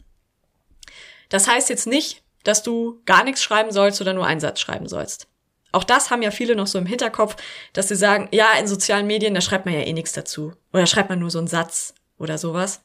Das 1.28 1.48
heißt 1.48 1.68
jetzt 1.68 1.86
nicht, 1.86 2.22
dass 2.44 2.62
du 2.62 3.00
gar 3.06 3.24
nichts 3.24 3.42
schreiben 3.42 3.72
sollst 3.72 4.00
oder 4.00 4.12
nur 4.12 4.26
einen 4.26 4.40
Satz 4.40 4.60
schreiben 4.60 4.88
sollst. 4.88 5.26
Auch 5.72 5.84
das 5.84 6.10
haben 6.10 6.22
ja 6.22 6.30
viele 6.30 6.54
noch 6.54 6.68
so 6.68 6.78
im 6.78 6.86
Hinterkopf, 6.86 7.36
dass 7.72 7.88
sie 7.88 7.96
sagen, 7.96 8.28
ja, 8.30 8.52
in 8.60 8.68
sozialen 8.68 9.08
Medien, 9.08 9.34
da 9.34 9.40
schreibt 9.40 9.64
man 9.64 9.74
ja 9.74 9.80
eh 9.80 9.92
nichts 9.92 10.12
dazu. 10.12 10.52
Oder 10.72 10.86
schreibt 10.86 11.08
man 11.08 11.18
nur 11.18 11.30
so 11.30 11.38
einen 11.38 11.48
Satz 11.48 11.94
oder 12.16 12.38
sowas. 12.38 12.82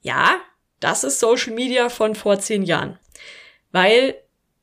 Ja, 0.00 0.36
das 0.78 1.02
ist 1.02 1.18
Social 1.18 1.54
Media 1.54 1.88
von 1.88 2.14
vor 2.14 2.38
zehn 2.38 2.62
Jahren. 2.62 2.98
Weil 3.72 4.14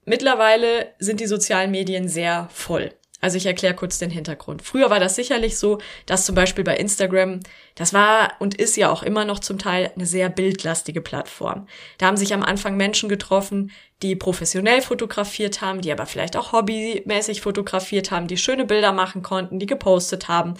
mittlerweile 0.05 0.93
sind 0.99 1.19
die 1.19 1.27
sozialen 1.27 1.71
Medien 1.71 2.07
sehr 2.07 2.47
voll. 2.53 2.93
Also 3.21 3.37
ich 3.37 3.45
erkläre 3.45 3.75
kurz 3.75 3.99
den 3.99 4.09
Hintergrund. 4.09 4.63
Früher 4.63 4.89
war 4.89 4.99
das 4.99 5.15
sicherlich 5.15 5.57
so, 5.57 5.77
dass 6.07 6.25
zum 6.25 6.33
Beispiel 6.33 6.63
bei 6.63 6.75
Instagram, 6.75 7.39
das 7.75 7.93
war 7.93 8.33
und 8.39 8.55
ist 8.55 8.75
ja 8.75 8.91
auch 8.91 9.03
immer 9.03 9.25
noch 9.25 9.39
zum 9.39 9.59
Teil 9.59 9.91
eine 9.95 10.07
sehr 10.07 10.27
bildlastige 10.29 11.01
Plattform. 11.01 11.67
Da 11.99 12.07
haben 12.07 12.17
sich 12.17 12.33
am 12.33 12.41
Anfang 12.43 12.75
Menschen 12.77 13.09
getroffen, 13.09 13.71
die 14.01 14.15
professionell 14.15 14.81
fotografiert 14.81 15.61
haben, 15.61 15.81
die 15.81 15.91
aber 15.91 16.07
vielleicht 16.07 16.35
auch 16.35 16.51
hobbymäßig 16.51 17.41
fotografiert 17.41 18.09
haben, 18.09 18.27
die 18.27 18.37
schöne 18.37 18.65
Bilder 18.65 18.91
machen 18.91 19.21
konnten, 19.21 19.59
die 19.59 19.67
gepostet 19.67 20.27
haben. 20.27 20.55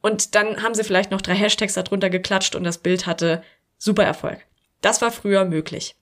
Und 0.00 0.34
dann 0.34 0.62
haben 0.62 0.74
sie 0.74 0.84
vielleicht 0.84 1.10
noch 1.10 1.20
drei 1.20 1.34
Hashtags 1.34 1.74
darunter 1.74 2.08
geklatscht 2.08 2.54
und 2.54 2.64
das 2.64 2.78
Bild 2.78 3.06
hatte 3.06 3.42
super 3.76 4.04
Erfolg. 4.04 4.38
Das 4.80 5.02
war 5.02 5.10
früher 5.10 5.44
möglich. 5.44 5.96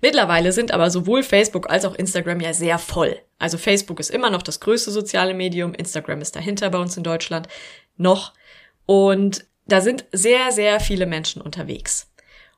Mittlerweile 0.00 0.52
sind 0.52 0.72
aber 0.72 0.90
sowohl 0.90 1.22
Facebook 1.22 1.70
als 1.70 1.84
auch 1.84 1.94
Instagram 1.94 2.40
ja 2.40 2.52
sehr 2.52 2.78
voll. 2.78 3.18
Also 3.38 3.58
Facebook 3.58 4.00
ist 4.00 4.10
immer 4.10 4.30
noch 4.30 4.42
das 4.42 4.60
größte 4.60 4.90
soziale 4.90 5.34
Medium, 5.34 5.74
Instagram 5.74 6.20
ist 6.20 6.36
dahinter 6.36 6.70
bei 6.70 6.78
uns 6.78 6.96
in 6.96 7.02
Deutschland 7.02 7.48
noch. 7.96 8.34
Und 8.86 9.46
da 9.66 9.80
sind 9.80 10.04
sehr, 10.12 10.52
sehr 10.52 10.80
viele 10.80 11.06
Menschen 11.06 11.40
unterwegs. 11.40 12.10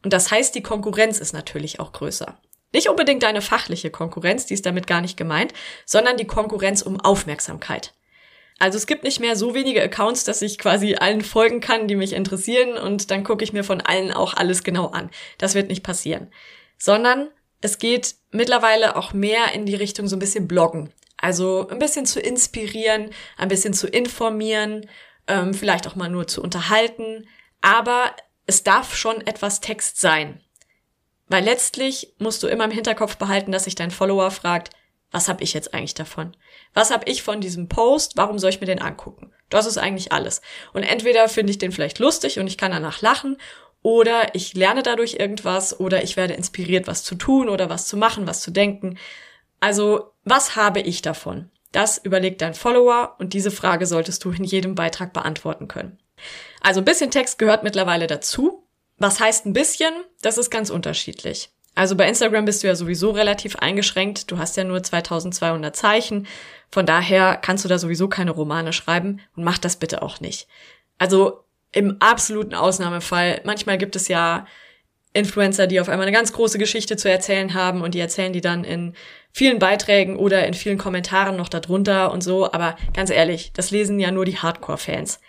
Und 0.02 0.12
das 0.12 0.30
heißt, 0.30 0.54
die 0.54 0.62
Konkurrenz 0.62 1.18
ist 1.18 1.32
natürlich 1.32 1.80
auch 1.80 1.92
größer. 1.92 2.38
Nicht 2.72 2.88
unbedingt 2.88 3.25
eine 3.25 3.42
fachliche 3.42 3.90
Konkurrenz, 3.90 4.46
die 4.46 4.54
ist 4.54 4.66
damit 4.66 4.86
gar 4.86 5.00
nicht 5.00 5.16
gemeint, 5.16 5.52
sondern 5.84 6.16
die 6.16 6.26
Konkurrenz 6.26 6.82
um 6.82 7.00
Aufmerksamkeit. 7.00 7.94
Also 8.58 8.78
es 8.78 8.86
gibt 8.86 9.04
nicht 9.04 9.20
mehr 9.20 9.36
so 9.36 9.54
wenige 9.54 9.82
Accounts, 9.82 10.25
dass 10.25 10.42
ich 10.42 10.58
quasi 10.58 10.96
allen 10.96 11.22
folgen 11.22 11.60
kann, 11.60 11.88
die 11.88 11.94
mich 11.94 12.12
interessieren 12.12 12.76
und 12.76 13.10
dann 13.10 13.22
gucke 13.22 13.44
ich 13.44 13.52
mir 13.52 13.64
von 13.64 13.80
allen 13.80 14.12
auch 14.12 14.34
alles 14.34 14.64
genau 14.64 14.86
an. 14.88 15.10
Das 15.38 15.54
wird 15.54 15.68
nicht 15.68 15.82
passieren 15.82 16.30
sondern 16.78 17.28
es 17.61 17.78
geht 17.78 18.16
mittlerweile 18.30 18.97
auch 18.97 19.12
mehr 19.12 19.52
in 19.52 19.66
die 19.66 19.75
Richtung 19.75 20.09
so 20.09 20.16
ein 20.16 20.21
bisschen 20.21 20.49
Bloggen. 20.49 20.92
Also 21.16 21.68
ein 21.68 21.78
bisschen 21.78 22.06
zu 22.06 22.21
inspirieren, 22.21 23.11
ein 23.37 23.49
bisschen 23.49 23.73
zu 23.73 23.87
informieren, 23.88 24.88
ähm, 25.26 25.54
vielleicht 25.54 25.87
auch 25.87 25.97
mal 25.97 26.11
nur 26.11 26.26
zu 26.26 26.42
unterhalten. 26.42 27.26
Aber 27.62 28.14
es 28.47 28.62
darf 28.62 28.95
schon 28.95 29.26
etwas 29.26 29.61
Text 29.61 30.00
sein. 30.00 30.40
Weil 31.28 31.45
letztlich 31.45 32.14
musst 32.18 32.42
du 32.42 32.47
immer 32.47 32.64
im 32.64 32.71
Hinterkopf 32.71 33.16
behalten, 33.16 33.50
dass 33.50 33.64
sich 33.64 33.75
dein 33.75 33.90
Follower 33.90 34.30
fragt, 34.30 34.71
was 35.11 35.28
habe 35.28 35.42
ich 35.42 35.54
jetzt 35.54 35.73
eigentlich 35.73 35.95
davon? 35.95 36.37
Was 36.75 36.90
habe 36.90 37.09
ich 37.09 37.23
von 37.23 37.40
diesem 37.40 37.68
Post? 37.68 38.16
Warum 38.16 38.38
soll 38.38 38.50
ich 38.50 38.61
mir 38.61 38.66
den 38.66 38.83
angucken? 38.83 39.33
Das 39.49 39.66
ist 39.66 39.78
eigentlich 39.78 40.12
alles. 40.12 40.42
Und 40.73 40.83
entweder 40.83 41.28
finde 41.28 41.52
ich 41.52 41.59
den 41.59 41.73
vielleicht 41.73 41.99
lustig 41.99 42.38
und 42.38 42.47
ich 42.47 42.59
kann 42.59 42.73
danach 42.73 43.00
lachen 43.00 43.38
oder 43.87 44.35
ich 44.35 44.55
lerne 44.55 44.83
dadurch 44.83 45.14
irgendwas 45.21 45.78
oder 45.78 46.02
ich 46.02 46.16
werde 46.16 46.35
inspiriert, 46.35 46.88
was 46.88 47.05
zu 47.05 47.14
tun 47.14 47.49
oder 47.49 47.71
was 47.71 47.87
zu 47.87 47.97
machen, 47.97 48.26
was 48.26 48.40
zu 48.40 48.50
denken. 48.50 48.99
Also, 49.61 50.11
was 50.25 50.57
habe 50.57 50.81
ich 50.81 51.02
davon? 51.02 51.52
Das 51.71 51.97
überlegt 51.97 52.43
dein 52.43 52.55
Follower 52.55 53.14
und 53.21 53.33
diese 53.33 53.52
Frage 53.52 53.87
solltest 53.87 54.25
du 54.25 54.33
in 54.33 54.43
jedem 54.43 54.75
Beitrag 54.75 55.12
beantworten 55.12 55.69
können. 55.69 56.00
Also 56.61 56.81
ein 56.81 56.85
bisschen 56.85 57.12
Text 57.12 57.38
gehört 57.38 57.62
mittlerweile 57.62 58.09
dazu. 58.09 58.66
Was 58.99 59.21
heißt 59.21 59.47
ein 59.47 59.52
bisschen? 59.52 59.95
Das 60.21 60.37
ist 60.37 60.50
ganz 60.50 60.71
unterschiedlich. 60.71 61.50
Also 61.76 61.95
bei 61.95 62.09
Instagram 62.09 62.45
bist 62.45 62.64
du 62.64 62.66
ja 62.66 62.75
sowieso 62.75 63.12
relativ 63.12 63.55
eingeschränkt. 63.55 64.33
Du 64.33 64.38
hast 64.38 64.57
ja 64.57 64.64
nur 64.64 64.83
2200 64.83 65.76
Zeichen. 65.76 66.26
Von 66.73 66.87
daher 66.87 67.37
kannst 67.37 67.64
du 67.64 67.69
da 67.69 67.78
sowieso 67.78 68.09
keine 68.09 68.33
Romane 68.33 68.73
schreiben 68.73 69.21
und 69.37 69.45
mach 69.45 69.59
das 69.59 69.76
bitte 69.76 70.02
auch 70.02 70.19
nicht. 70.19 70.49
Also 70.99 71.46
im 71.73 71.96
absoluten 72.00 72.54
Ausnahmefall. 72.54 73.40
Manchmal 73.44 73.78
gibt 73.78 73.96
es 73.96 74.08
ja 74.08 74.46
Influencer, 75.12 75.66
die 75.66 75.80
auf 75.80 75.88
einmal 75.88 76.06
eine 76.06 76.16
ganz 76.16 76.32
große 76.32 76.58
Geschichte 76.58 76.96
zu 76.96 77.11
erzählen 77.11 77.54
haben 77.54 77.80
und 77.82 77.94
die 77.94 78.00
erzählen 78.00 78.32
die 78.32 78.40
dann 78.40 78.64
in 78.64 78.94
vielen 79.32 79.58
Beiträgen 79.58 80.16
oder 80.16 80.46
in 80.46 80.54
vielen 80.54 80.78
Kommentaren 80.78 81.37
noch 81.37 81.49
darunter 81.49 82.12
und 82.12 82.23
so. 82.23 82.52
Aber 82.52 82.76
ganz 82.94 83.11
ehrlich, 83.11 83.52
das 83.52 83.70
lesen 83.70 83.99
ja 83.99 84.11
nur 84.11 84.25
die 84.25 84.38
Hardcore-Fans. 84.38 85.20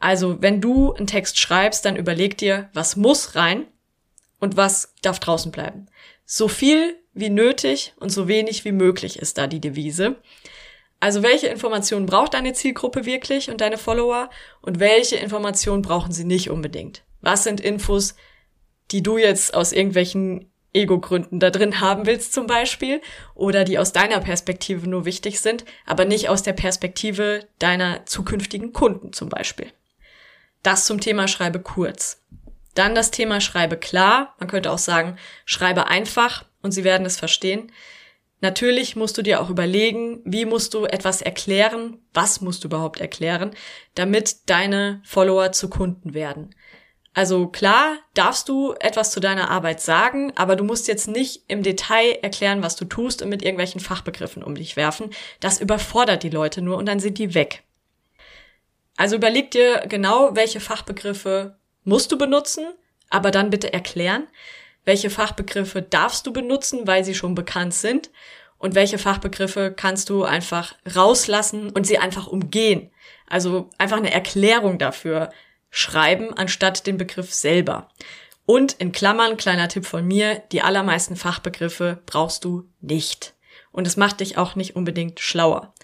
Also 0.00 0.40
wenn 0.40 0.60
du 0.60 0.92
einen 0.92 1.06
Text 1.06 1.38
schreibst, 1.38 1.84
dann 1.84 1.96
überleg 1.96 2.38
dir, 2.38 2.68
was 2.74 2.96
muss 2.96 3.34
rein 3.34 3.66
und 4.38 4.56
was 4.56 4.94
darf 5.02 5.18
draußen 5.18 5.50
bleiben. 5.50 5.86
So 6.24 6.48
viel 6.48 6.96
wie 7.12 7.30
nötig 7.30 7.94
und 7.98 8.10
so 8.10 8.28
wenig 8.28 8.64
wie 8.64 8.72
möglich 8.72 9.18
ist 9.18 9.38
da 9.38 9.46
die 9.46 9.60
Devise. 9.60 10.16
Also 11.04 11.22
welche 11.22 11.48
Informationen 11.48 12.06
braucht 12.06 12.32
deine 12.32 12.54
Zielgruppe 12.54 13.04
wirklich 13.04 13.50
und 13.50 13.60
deine 13.60 13.76
Follower 13.76 14.30
und 14.62 14.80
welche 14.80 15.16
Informationen 15.16 15.82
brauchen 15.82 16.12
sie 16.12 16.24
nicht 16.24 16.48
unbedingt? 16.48 17.02
Was 17.20 17.44
sind 17.44 17.60
Infos, 17.60 18.14
die 18.90 19.02
du 19.02 19.18
jetzt 19.18 19.52
aus 19.52 19.72
irgendwelchen 19.72 20.50
Ego-Gründen 20.72 21.40
da 21.40 21.50
drin 21.50 21.82
haben 21.82 22.06
willst 22.06 22.32
zum 22.32 22.46
Beispiel 22.46 23.02
oder 23.34 23.64
die 23.64 23.78
aus 23.78 23.92
deiner 23.92 24.18
Perspektive 24.20 24.88
nur 24.88 25.04
wichtig 25.04 25.40
sind, 25.40 25.66
aber 25.84 26.06
nicht 26.06 26.30
aus 26.30 26.42
der 26.42 26.54
Perspektive 26.54 27.46
deiner 27.58 28.06
zukünftigen 28.06 28.72
Kunden 28.72 29.12
zum 29.12 29.28
Beispiel. 29.28 29.70
Das 30.62 30.86
zum 30.86 31.02
Thema 31.02 31.28
Schreibe 31.28 31.60
kurz. 31.60 32.22
Dann 32.74 32.94
das 32.94 33.10
Thema 33.10 33.42
Schreibe 33.42 33.76
klar. 33.76 34.34
Man 34.38 34.48
könnte 34.48 34.72
auch 34.72 34.78
sagen, 34.78 35.18
schreibe 35.44 35.86
einfach 35.86 36.46
und 36.62 36.72
sie 36.72 36.82
werden 36.82 37.04
es 37.04 37.18
verstehen. 37.18 37.70
Natürlich 38.44 38.94
musst 38.94 39.16
du 39.16 39.22
dir 39.22 39.40
auch 39.40 39.48
überlegen, 39.48 40.20
wie 40.26 40.44
musst 40.44 40.74
du 40.74 40.84
etwas 40.84 41.22
erklären, 41.22 41.96
was 42.12 42.42
musst 42.42 42.62
du 42.62 42.68
überhaupt 42.68 43.00
erklären, 43.00 43.52
damit 43.94 44.50
deine 44.50 45.00
Follower 45.02 45.52
zu 45.52 45.70
Kunden 45.70 46.12
werden. 46.12 46.54
Also 47.14 47.46
klar, 47.46 47.96
darfst 48.12 48.50
du 48.50 48.74
etwas 48.80 49.12
zu 49.12 49.20
deiner 49.20 49.50
Arbeit 49.50 49.80
sagen, 49.80 50.30
aber 50.36 50.56
du 50.56 50.64
musst 50.64 50.88
jetzt 50.88 51.08
nicht 51.08 51.44
im 51.48 51.62
Detail 51.62 52.18
erklären, 52.20 52.62
was 52.62 52.76
du 52.76 52.84
tust 52.84 53.22
und 53.22 53.30
mit 53.30 53.40
irgendwelchen 53.40 53.80
Fachbegriffen 53.80 54.44
um 54.44 54.56
dich 54.56 54.76
werfen. 54.76 55.08
Das 55.40 55.58
überfordert 55.58 56.22
die 56.22 56.28
Leute 56.28 56.60
nur 56.60 56.76
und 56.76 56.84
dann 56.84 57.00
sind 57.00 57.16
die 57.16 57.32
weg. 57.32 57.62
Also 58.98 59.16
überleg 59.16 59.52
dir 59.52 59.86
genau, 59.88 60.36
welche 60.36 60.60
Fachbegriffe 60.60 61.56
musst 61.82 62.12
du 62.12 62.18
benutzen, 62.18 62.66
aber 63.08 63.30
dann 63.30 63.48
bitte 63.48 63.72
erklären, 63.72 64.26
welche 64.84 65.10
Fachbegriffe 65.10 65.82
darfst 65.82 66.26
du 66.26 66.32
benutzen, 66.32 66.86
weil 66.86 67.04
sie 67.04 67.14
schon 67.14 67.34
bekannt 67.34 67.74
sind 67.74 68.10
und 68.58 68.74
welche 68.74 68.98
Fachbegriffe 68.98 69.72
kannst 69.76 70.10
du 70.10 70.24
einfach 70.24 70.74
rauslassen 70.94 71.70
und 71.70 71.86
sie 71.86 71.98
einfach 71.98 72.26
umgehen. 72.26 72.90
Also 73.28 73.70
einfach 73.78 73.96
eine 73.96 74.12
Erklärung 74.12 74.78
dafür 74.78 75.30
schreiben, 75.70 76.32
anstatt 76.34 76.86
den 76.86 76.98
Begriff 76.98 77.32
selber. 77.32 77.88
Und 78.46 78.74
in 78.74 78.92
Klammern, 78.92 79.36
kleiner 79.36 79.68
Tipp 79.68 79.86
von 79.86 80.06
mir, 80.06 80.42
die 80.52 80.62
allermeisten 80.62 81.16
Fachbegriffe 81.16 82.02
brauchst 82.06 82.44
du 82.44 82.68
nicht. 82.80 83.34
Und 83.72 83.86
es 83.86 83.96
macht 83.96 84.20
dich 84.20 84.36
auch 84.36 84.54
nicht 84.54 84.76
unbedingt 84.76 85.18
schlauer. 85.20 85.74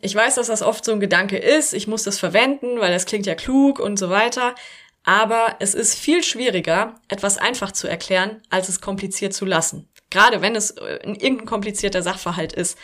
Ich 0.00 0.14
weiß, 0.14 0.36
dass 0.36 0.46
das 0.46 0.62
oft 0.62 0.84
so 0.84 0.92
ein 0.92 1.00
Gedanke 1.00 1.36
ist, 1.36 1.72
ich 1.72 1.88
muss 1.88 2.04
das 2.04 2.18
verwenden, 2.18 2.78
weil 2.78 2.92
das 2.92 3.06
klingt 3.06 3.26
ja 3.26 3.34
klug 3.34 3.80
und 3.80 3.98
so 3.98 4.10
weiter. 4.10 4.54
Aber 5.08 5.56
es 5.58 5.74
ist 5.74 5.94
viel 5.94 6.22
schwieriger, 6.22 6.96
etwas 7.08 7.38
einfach 7.38 7.72
zu 7.72 7.88
erklären, 7.88 8.42
als 8.50 8.68
es 8.68 8.82
kompliziert 8.82 9.32
zu 9.32 9.46
lassen. 9.46 9.88
Gerade 10.10 10.42
wenn 10.42 10.54
es 10.54 10.72
äh, 10.72 10.96
irgendein 11.02 11.46
komplizierter 11.46 12.02
Sachverhalt 12.02 12.52
ist. 12.52 12.76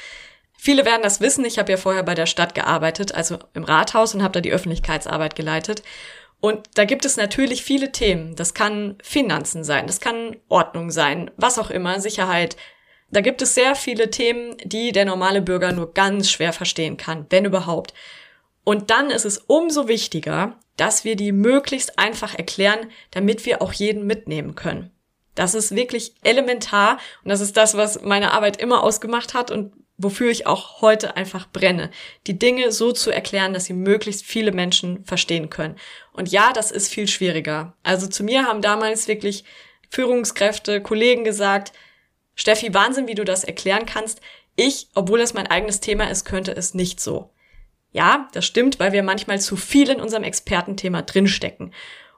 Viele 0.56 0.86
werden 0.86 1.02
das 1.02 1.20
wissen. 1.20 1.44
Ich 1.44 1.58
habe 1.58 1.70
ja 1.70 1.76
vorher 1.76 2.02
bei 2.02 2.14
der 2.14 2.24
Stadt 2.24 2.54
gearbeitet, 2.54 3.14
also 3.14 3.40
im 3.52 3.64
Rathaus 3.64 4.14
und 4.14 4.22
habe 4.22 4.32
da 4.32 4.40
die 4.40 4.52
Öffentlichkeitsarbeit 4.52 5.36
geleitet. 5.36 5.82
Und 6.40 6.66
da 6.76 6.86
gibt 6.86 7.04
es 7.04 7.18
natürlich 7.18 7.62
viele 7.62 7.92
Themen. 7.92 8.36
Das 8.36 8.54
kann 8.54 8.96
Finanzen 9.02 9.62
sein, 9.62 9.86
das 9.86 10.00
kann 10.00 10.38
Ordnung 10.48 10.90
sein, 10.90 11.30
was 11.36 11.58
auch 11.58 11.68
immer, 11.68 12.00
Sicherheit. 12.00 12.56
Da 13.10 13.20
gibt 13.20 13.42
es 13.42 13.54
sehr 13.54 13.74
viele 13.74 14.08
Themen, 14.08 14.56
die 14.64 14.92
der 14.92 15.04
normale 15.04 15.42
Bürger 15.42 15.72
nur 15.72 15.92
ganz 15.92 16.30
schwer 16.30 16.54
verstehen 16.54 16.96
kann, 16.96 17.26
wenn 17.28 17.44
überhaupt. 17.44 17.92
Und 18.64 18.88
dann 18.88 19.10
ist 19.10 19.26
es 19.26 19.36
umso 19.46 19.88
wichtiger, 19.88 20.58
dass 20.76 21.04
wir 21.04 21.16
die 21.16 21.32
möglichst 21.32 21.98
einfach 21.98 22.34
erklären, 22.34 22.90
damit 23.10 23.46
wir 23.46 23.62
auch 23.62 23.72
jeden 23.72 24.06
mitnehmen 24.06 24.54
können. 24.54 24.90
Das 25.34 25.54
ist 25.54 25.74
wirklich 25.74 26.14
elementar 26.22 26.98
und 27.24 27.30
das 27.30 27.40
ist 27.40 27.56
das, 27.56 27.76
was 27.76 28.02
meine 28.02 28.32
Arbeit 28.32 28.56
immer 28.56 28.82
ausgemacht 28.82 29.34
hat 29.34 29.50
und 29.50 29.72
wofür 29.96 30.30
ich 30.30 30.46
auch 30.46 30.80
heute 30.80 31.16
einfach 31.16 31.48
brenne. 31.50 31.90
Die 32.26 32.38
Dinge 32.38 32.72
so 32.72 32.92
zu 32.92 33.10
erklären, 33.10 33.52
dass 33.52 33.66
sie 33.66 33.74
möglichst 33.74 34.24
viele 34.24 34.52
Menschen 34.52 35.04
verstehen 35.04 35.50
können. 35.50 35.76
Und 36.12 36.30
ja, 36.30 36.52
das 36.52 36.70
ist 36.70 36.88
viel 36.88 37.06
schwieriger. 37.06 37.76
Also 37.82 38.06
zu 38.06 38.24
mir 38.24 38.44
haben 38.44 38.60
damals 38.60 39.06
wirklich 39.06 39.44
Führungskräfte, 39.90 40.80
Kollegen 40.80 41.24
gesagt, 41.24 41.72
Steffi, 42.34 42.74
Wahnsinn, 42.74 43.06
wie 43.06 43.14
du 43.14 43.24
das 43.24 43.44
erklären 43.44 43.86
kannst. 43.86 44.20
Ich, 44.56 44.88
obwohl 44.94 45.20
es 45.20 45.34
mein 45.34 45.46
eigenes 45.46 45.80
Thema 45.80 46.10
ist, 46.10 46.24
könnte 46.24 46.52
es 46.52 46.74
nicht 46.74 47.00
so. 47.00 47.30
Ja, 47.94 48.28
das 48.32 48.44
stimmt, 48.44 48.80
weil 48.80 48.92
wir 48.92 49.04
manchmal 49.04 49.40
zu 49.40 49.54
viel 49.54 49.88
in 49.88 50.00
unserem 50.00 50.24
Expertenthema 50.24 51.02
drinstecken. 51.02 51.72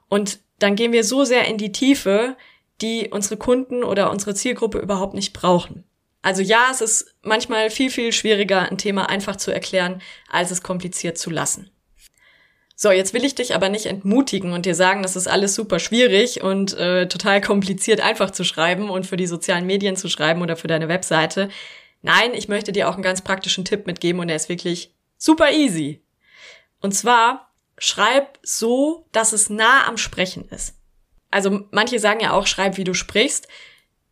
Und 0.09 0.39
dann 0.57 0.75
gehen 0.75 0.91
wir 0.91 1.03
so 1.03 1.23
sehr 1.23 1.45
in 1.45 1.59
die 1.59 1.71
Tiefe, 1.71 2.35
die 2.81 3.09
unsere 3.11 3.37
Kunden 3.37 3.83
oder 3.83 4.09
unsere 4.09 4.33
Zielgruppe 4.33 4.79
überhaupt 4.79 5.13
nicht 5.13 5.33
brauchen. 5.33 5.83
Also 6.23 6.41
ja, 6.41 6.69
es 6.71 6.81
ist 6.81 7.15
manchmal 7.21 7.69
viel, 7.69 7.91
viel 7.91 8.11
schwieriger, 8.11 8.71
ein 8.71 8.79
Thema 8.79 9.07
einfach 9.07 9.35
zu 9.35 9.51
erklären, 9.51 10.01
als 10.31 10.49
es 10.49 10.63
kompliziert 10.63 11.19
zu 11.19 11.29
lassen. 11.29 11.69
So, 12.75 12.89
jetzt 12.89 13.13
will 13.13 13.23
ich 13.23 13.35
dich 13.35 13.53
aber 13.53 13.69
nicht 13.69 13.85
entmutigen 13.85 14.53
und 14.53 14.65
dir 14.65 14.75
sagen, 14.75 15.03
das 15.03 15.15
ist 15.15 15.27
alles 15.27 15.53
super 15.53 15.77
schwierig 15.77 16.41
und 16.41 16.75
äh, 16.75 17.07
total 17.07 17.39
kompliziert 17.39 18.01
einfach 18.01 18.31
zu 18.31 18.43
schreiben 18.43 18.89
und 18.89 19.05
für 19.05 19.17
die 19.17 19.27
sozialen 19.27 19.67
Medien 19.67 19.95
zu 19.95 20.09
schreiben 20.09 20.41
oder 20.41 20.55
für 20.55 20.67
deine 20.67 20.87
Webseite. 20.87 21.49
Nein, 22.01 22.31
ich 22.33 22.47
möchte 22.47 22.71
dir 22.71 22.89
auch 22.89 22.95
einen 22.95 23.03
ganz 23.03 23.21
praktischen 23.21 23.63
Tipp 23.63 23.85
mitgeben 23.85 24.19
und 24.19 24.29
er 24.29 24.35
ist 24.35 24.49
wirklich 24.49 24.91
Super 25.17 25.51
easy. 25.51 26.03
Und 26.81 26.93
zwar 26.93 27.53
schreib 27.77 28.39
so, 28.43 29.07
dass 29.11 29.33
es 29.33 29.49
nah 29.49 29.87
am 29.87 29.97
Sprechen 29.97 30.47
ist. 30.49 30.75
Also 31.29 31.65
manche 31.71 31.99
sagen 31.99 32.19
ja 32.19 32.31
auch, 32.31 32.47
schreib 32.47 32.77
wie 32.77 32.83
du 32.83 32.93
sprichst. 32.93 33.47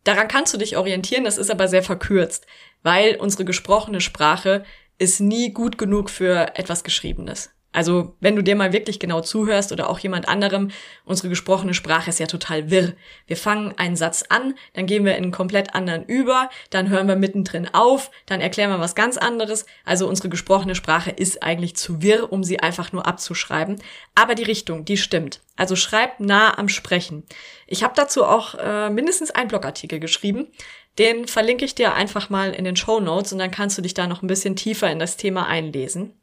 Daran 0.04 0.28
kannst 0.28 0.54
du 0.54 0.58
dich 0.58 0.76
orientieren, 0.76 1.24
das 1.24 1.38
ist 1.38 1.50
aber 1.50 1.66
sehr 1.66 1.82
verkürzt, 1.82 2.46
weil 2.82 3.16
unsere 3.16 3.44
gesprochene 3.44 4.00
Sprache 4.00 4.64
ist 4.98 5.20
nie 5.20 5.52
gut 5.52 5.78
genug 5.78 6.10
für 6.10 6.56
etwas 6.56 6.84
Geschriebenes. 6.84 7.50
Also 7.76 8.16
wenn 8.20 8.36
du 8.36 8.42
dir 8.42 8.56
mal 8.56 8.72
wirklich 8.72 8.98
genau 8.98 9.20
zuhörst 9.20 9.70
oder 9.70 9.90
auch 9.90 9.98
jemand 9.98 10.30
anderem, 10.30 10.70
unsere 11.04 11.28
gesprochene 11.28 11.74
Sprache 11.74 12.08
ist 12.08 12.18
ja 12.18 12.26
total 12.26 12.70
wirr. 12.70 12.94
Wir 13.26 13.36
fangen 13.36 13.74
einen 13.76 13.96
Satz 13.96 14.24
an, 14.30 14.54
dann 14.72 14.86
gehen 14.86 15.04
wir 15.04 15.14
in 15.14 15.24
einen 15.24 15.32
komplett 15.32 15.74
anderen 15.74 16.02
über, 16.06 16.48
dann 16.70 16.88
hören 16.88 17.06
wir 17.06 17.16
mittendrin 17.16 17.68
auf, 17.74 18.10
dann 18.24 18.40
erklären 18.40 18.70
wir 18.70 18.80
was 18.80 18.94
ganz 18.94 19.18
anderes. 19.18 19.66
Also 19.84 20.08
unsere 20.08 20.30
gesprochene 20.30 20.74
Sprache 20.74 21.10
ist 21.10 21.42
eigentlich 21.42 21.76
zu 21.76 22.00
wirr, 22.00 22.32
um 22.32 22.44
sie 22.44 22.60
einfach 22.60 22.92
nur 22.92 23.06
abzuschreiben. 23.06 23.76
Aber 24.14 24.34
die 24.34 24.44
Richtung, 24.44 24.86
die 24.86 24.96
stimmt. 24.96 25.42
Also 25.54 25.76
schreib 25.76 26.18
nah 26.18 26.56
am 26.56 26.70
Sprechen. 26.70 27.24
Ich 27.66 27.84
habe 27.84 27.92
dazu 27.94 28.24
auch 28.24 28.54
äh, 28.54 28.88
mindestens 28.88 29.32
einen 29.32 29.48
Blogartikel 29.48 30.00
geschrieben. 30.00 30.46
Den 30.98 31.28
verlinke 31.28 31.66
ich 31.66 31.74
dir 31.74 31.92
einfach 31.92 32.30
mal 32.30 32.54
in 32.54 32.64
den 32.64 32.76
Show 32.76 33.00
Notes 33.00 33.34
und 33.34 33.38
dann 33.38 33.50
kannst 33.50 33.76
du 33.76 33.82
dich 33.82 33.92
da 33.92 34.06
noch 34.06 34.22
ein 34.22 34.28
bisschen 34.28 34.56
tiefer 34.56 34.90
in 34.90 34.98
das 34.98 35.18
Thema 35.18 35.46
einlesen. 35.46 36.14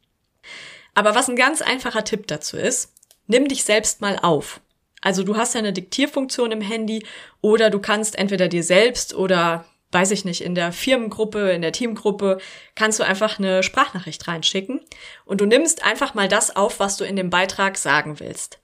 Aber 0.94 1.14
was 1.14 1.28
ein 1.28 1.36
ganz 1.36 1.62
einfacher 1.62 2.04
Tipp 2.04 2.26
dazu 2.26 2.56
ist, 2.56 2.92
nimm 3.26 3.48
dich 3.48 3.64
selbst 3.64 4.00
mal 4.00 4.18
auf. 4.20 4.60
Also 5.00 5.22
du 5.22 5.36
hast 5.36 5.54
ja 5.54 5.58
eine 5.58 5.72
Diktierfunktion 5.72 6.52
im 6.52 6.60
Handy 6.60 7.04
oder 7.40 7.70
du 7.70 7.78
kannst 7.78 8.16
entweder 8.16 8.48
dir 8.48 8.62
selbst 8.62 9.14
oder 9.14 9.66
weiß 9.92 10.10
ich 10.10 10.24
nicht, 10.24 10.40
in 10.40 10.54
der 10.54 10.72
Firmengruppe, 10.72 11.52
in 11.52 11.62
der 11.62 11.72
Teamgruppe, 11.72 12.38
kannst 12.74 12.98
du 12.98 13.04
einfach 13.04 13.38
eine 13.38 13.62
Sprachnachricht 13.62 14.26
reinschicken 14.26 14.80
und 15.24 15.40
du 15.40 15.46
nimmst 15.46 15.84
einfach 15.84 16.14
mal 16.14 16.26
das 16.26 16.54
auf, 16.54 16.80
was 16.80 16.96
du 16.96 17.04
in 17.04 17.16
dem 17.16 17.30
Beitrag 17.30 17.78
sagen 17.78 18.18
willst. 18.18 18.58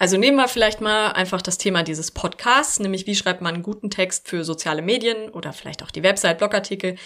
Also 0.00 0.16
nehmen 0.16 0.36
wir 0.36 0.48
vielleicht 0.48 0.80
mal 0.80 1.12
einfach 1.12 1.42
das 1.42 1.58
Thema 1.58 1.82
dieses 1.82 2.10
Podcasts, 2.10 2.78
nämlich 2.78 3.06
wie 3.06 3.14
schreibt 3.14 3.40
man 3.40 3.54
einen 3.54 3.62
guten 3.62 3.90
Text 3.90 4.28
für 4.28 4.44
soziale 4.44 4.82
Medien 4.82 5.28
oder 5.30 5.52
vielleicht 5.52 5.82
auch 5.82 5.90
die 5.90 6.02
Website, 6.02 6.38
Blogartikel. 6.38 6.96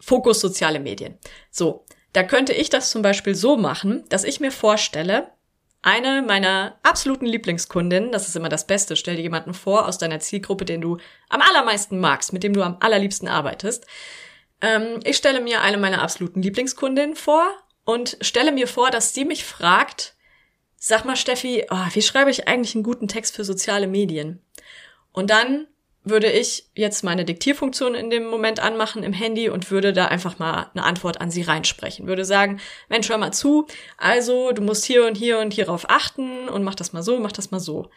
Fokus 0.00 0.40
soziale 0.40 0.80
Medien. 0.80 1.18
So, 1.50 1.86
da 2.14 2.22
könnte 2.22 2.52
ich 2.52 2.70
das 2.70 2.90
zum 2.90 3.02
Beispiel 3.02 3.34
so 3.34 3.56
machen, 3.56 4.04
dass 4.08 4.24
ich 4.24 4.40
mir 4.40 4.52
vorstelle, 4.52 5.32
eine 5.82 6.22
meiner 6.22 6.78
absoluten 6.82 7.26
Lieblingskundinnen, 7.26 8.10
das 8.10 8.26
ist 8.26 8.36
immer 8.36 8.48
das 8.48 8.66
Beste, 8.66 8.96
stell 8.96 9.16
dir 9.16 9.22
jemanden 9.22 9.52
vor 9.52 9.86
aus 9.86 9.98
deiner 9.98 10.20
Zielgruppe, 10.20 10.64
den 10.64 10.80
du 10.80 10.96
am 11.28 11.42
allermeisten 11.42 12.00
magst, 12.00 12.32
mit 12.32 12.42
dem 12.42 12.54
du 12.54 12.62
am 12.62 12.78
allerliebsten 12.80 13.28
arbeitest. 13.28 13.84
Ähm, 14.62 15.00
ich 15.04 15.16
stelle 15.16 15.40
mir 15.40 15.60
eine 15.60 15.76
meiner 15.76 16.00
absoluten 16.00 16.40
Lieblingskundinnen 16.40 17.16
vor 17.16 17.44
und 17.84 18.16
stelle 18.22 18.52
mir 18.52 18.68
vor, 18.68 18.90
dass 18.90 19.12
sie 19.12 19.26
mich 19.26 19.44
fragt, 19.44 20.14
sag 20.76 21.04
mal 21.04 21.16
Steffi, 21.16 21.66
oh, 21.68 21.86
wie 21.92 22.02
schreibe 22.02 22.30
ich 22.30 22.46
eigentlich 22.48 22.74
einen 22.74 22.84
guten 22.84 23.08
Text 23.08 23.34
für 23.34 23.44
soziale 23.44 23.88
Medien? 23.88 24.40
Und 25.12 25.30
dann 25.30 25.66
würde 26.04 26.30
ich 26.30 26.68
jetzt 26.74 27.02
meine 27.02 27.24
Diktierfunktion 27.24 27.94
in 27.94 28.10
dem 28.10 28.26
Moment 28.26 28.60
anmachen 28.60 29.02
im 29.02 29.14
Handy 29.14 29.48
und 29.48 29.70
würde 29.70 29.92
da 29.92 30.06
einfach 30.06 30.38
mal 30.38 30.70
eine 30.74 30.84
Antwort 30.84 31.20
an 31.20 31.30
sie 31.30 31.42
reinsprechen. 31.42 32.06
Würde 32.06 32.24
sagen, 32.24 32.60
Mensch, 32.88 33.08
hör 33.08 33.18
mal 33.18 33.32
zu, 33.32 33.66
also 33.96 34.52
du 34.52 34.62
musst 34.62 34.84
hier 34.84 35.06
und 35.06 35.16
hier 35.16 35.38
und 35.38 35.54
hierauf 35.54 35.88
achten 35.88 36.48
und 36.48 36.62
mach 36.62 36.74
das 36.74 36.92
mal 36.92 37.02
so, 37.02 37.18
mach 37.18 37.32
das 37.32 37.50
mal 37.50 37.60
so. 37.60 37.90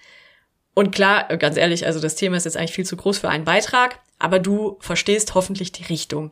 Und 0.73 0.91
klar, 0.91 1.25
ganz 1.37 1.57
ehrlich, 1.57 1.85
also 1.85 1.99
das 1.99 2.15
Thema 2.15 2.37
ist 2.37 2.45
jetzt 2.45 2.55
eigentlich 2.55 2.73
viel 2.73 2.85
zu 2.85 2.97
groß 2.97 3.17
für 3.17 3.29
einen 3.29 3.45
Beitrag, 3.45 3.99
aber 4.19 4.39
du 4.39 4.77
verstehst 4.79 5.35
hoffentlich 5.35 5.71
die 5.71 5.83
Richtung. 5.83 6.31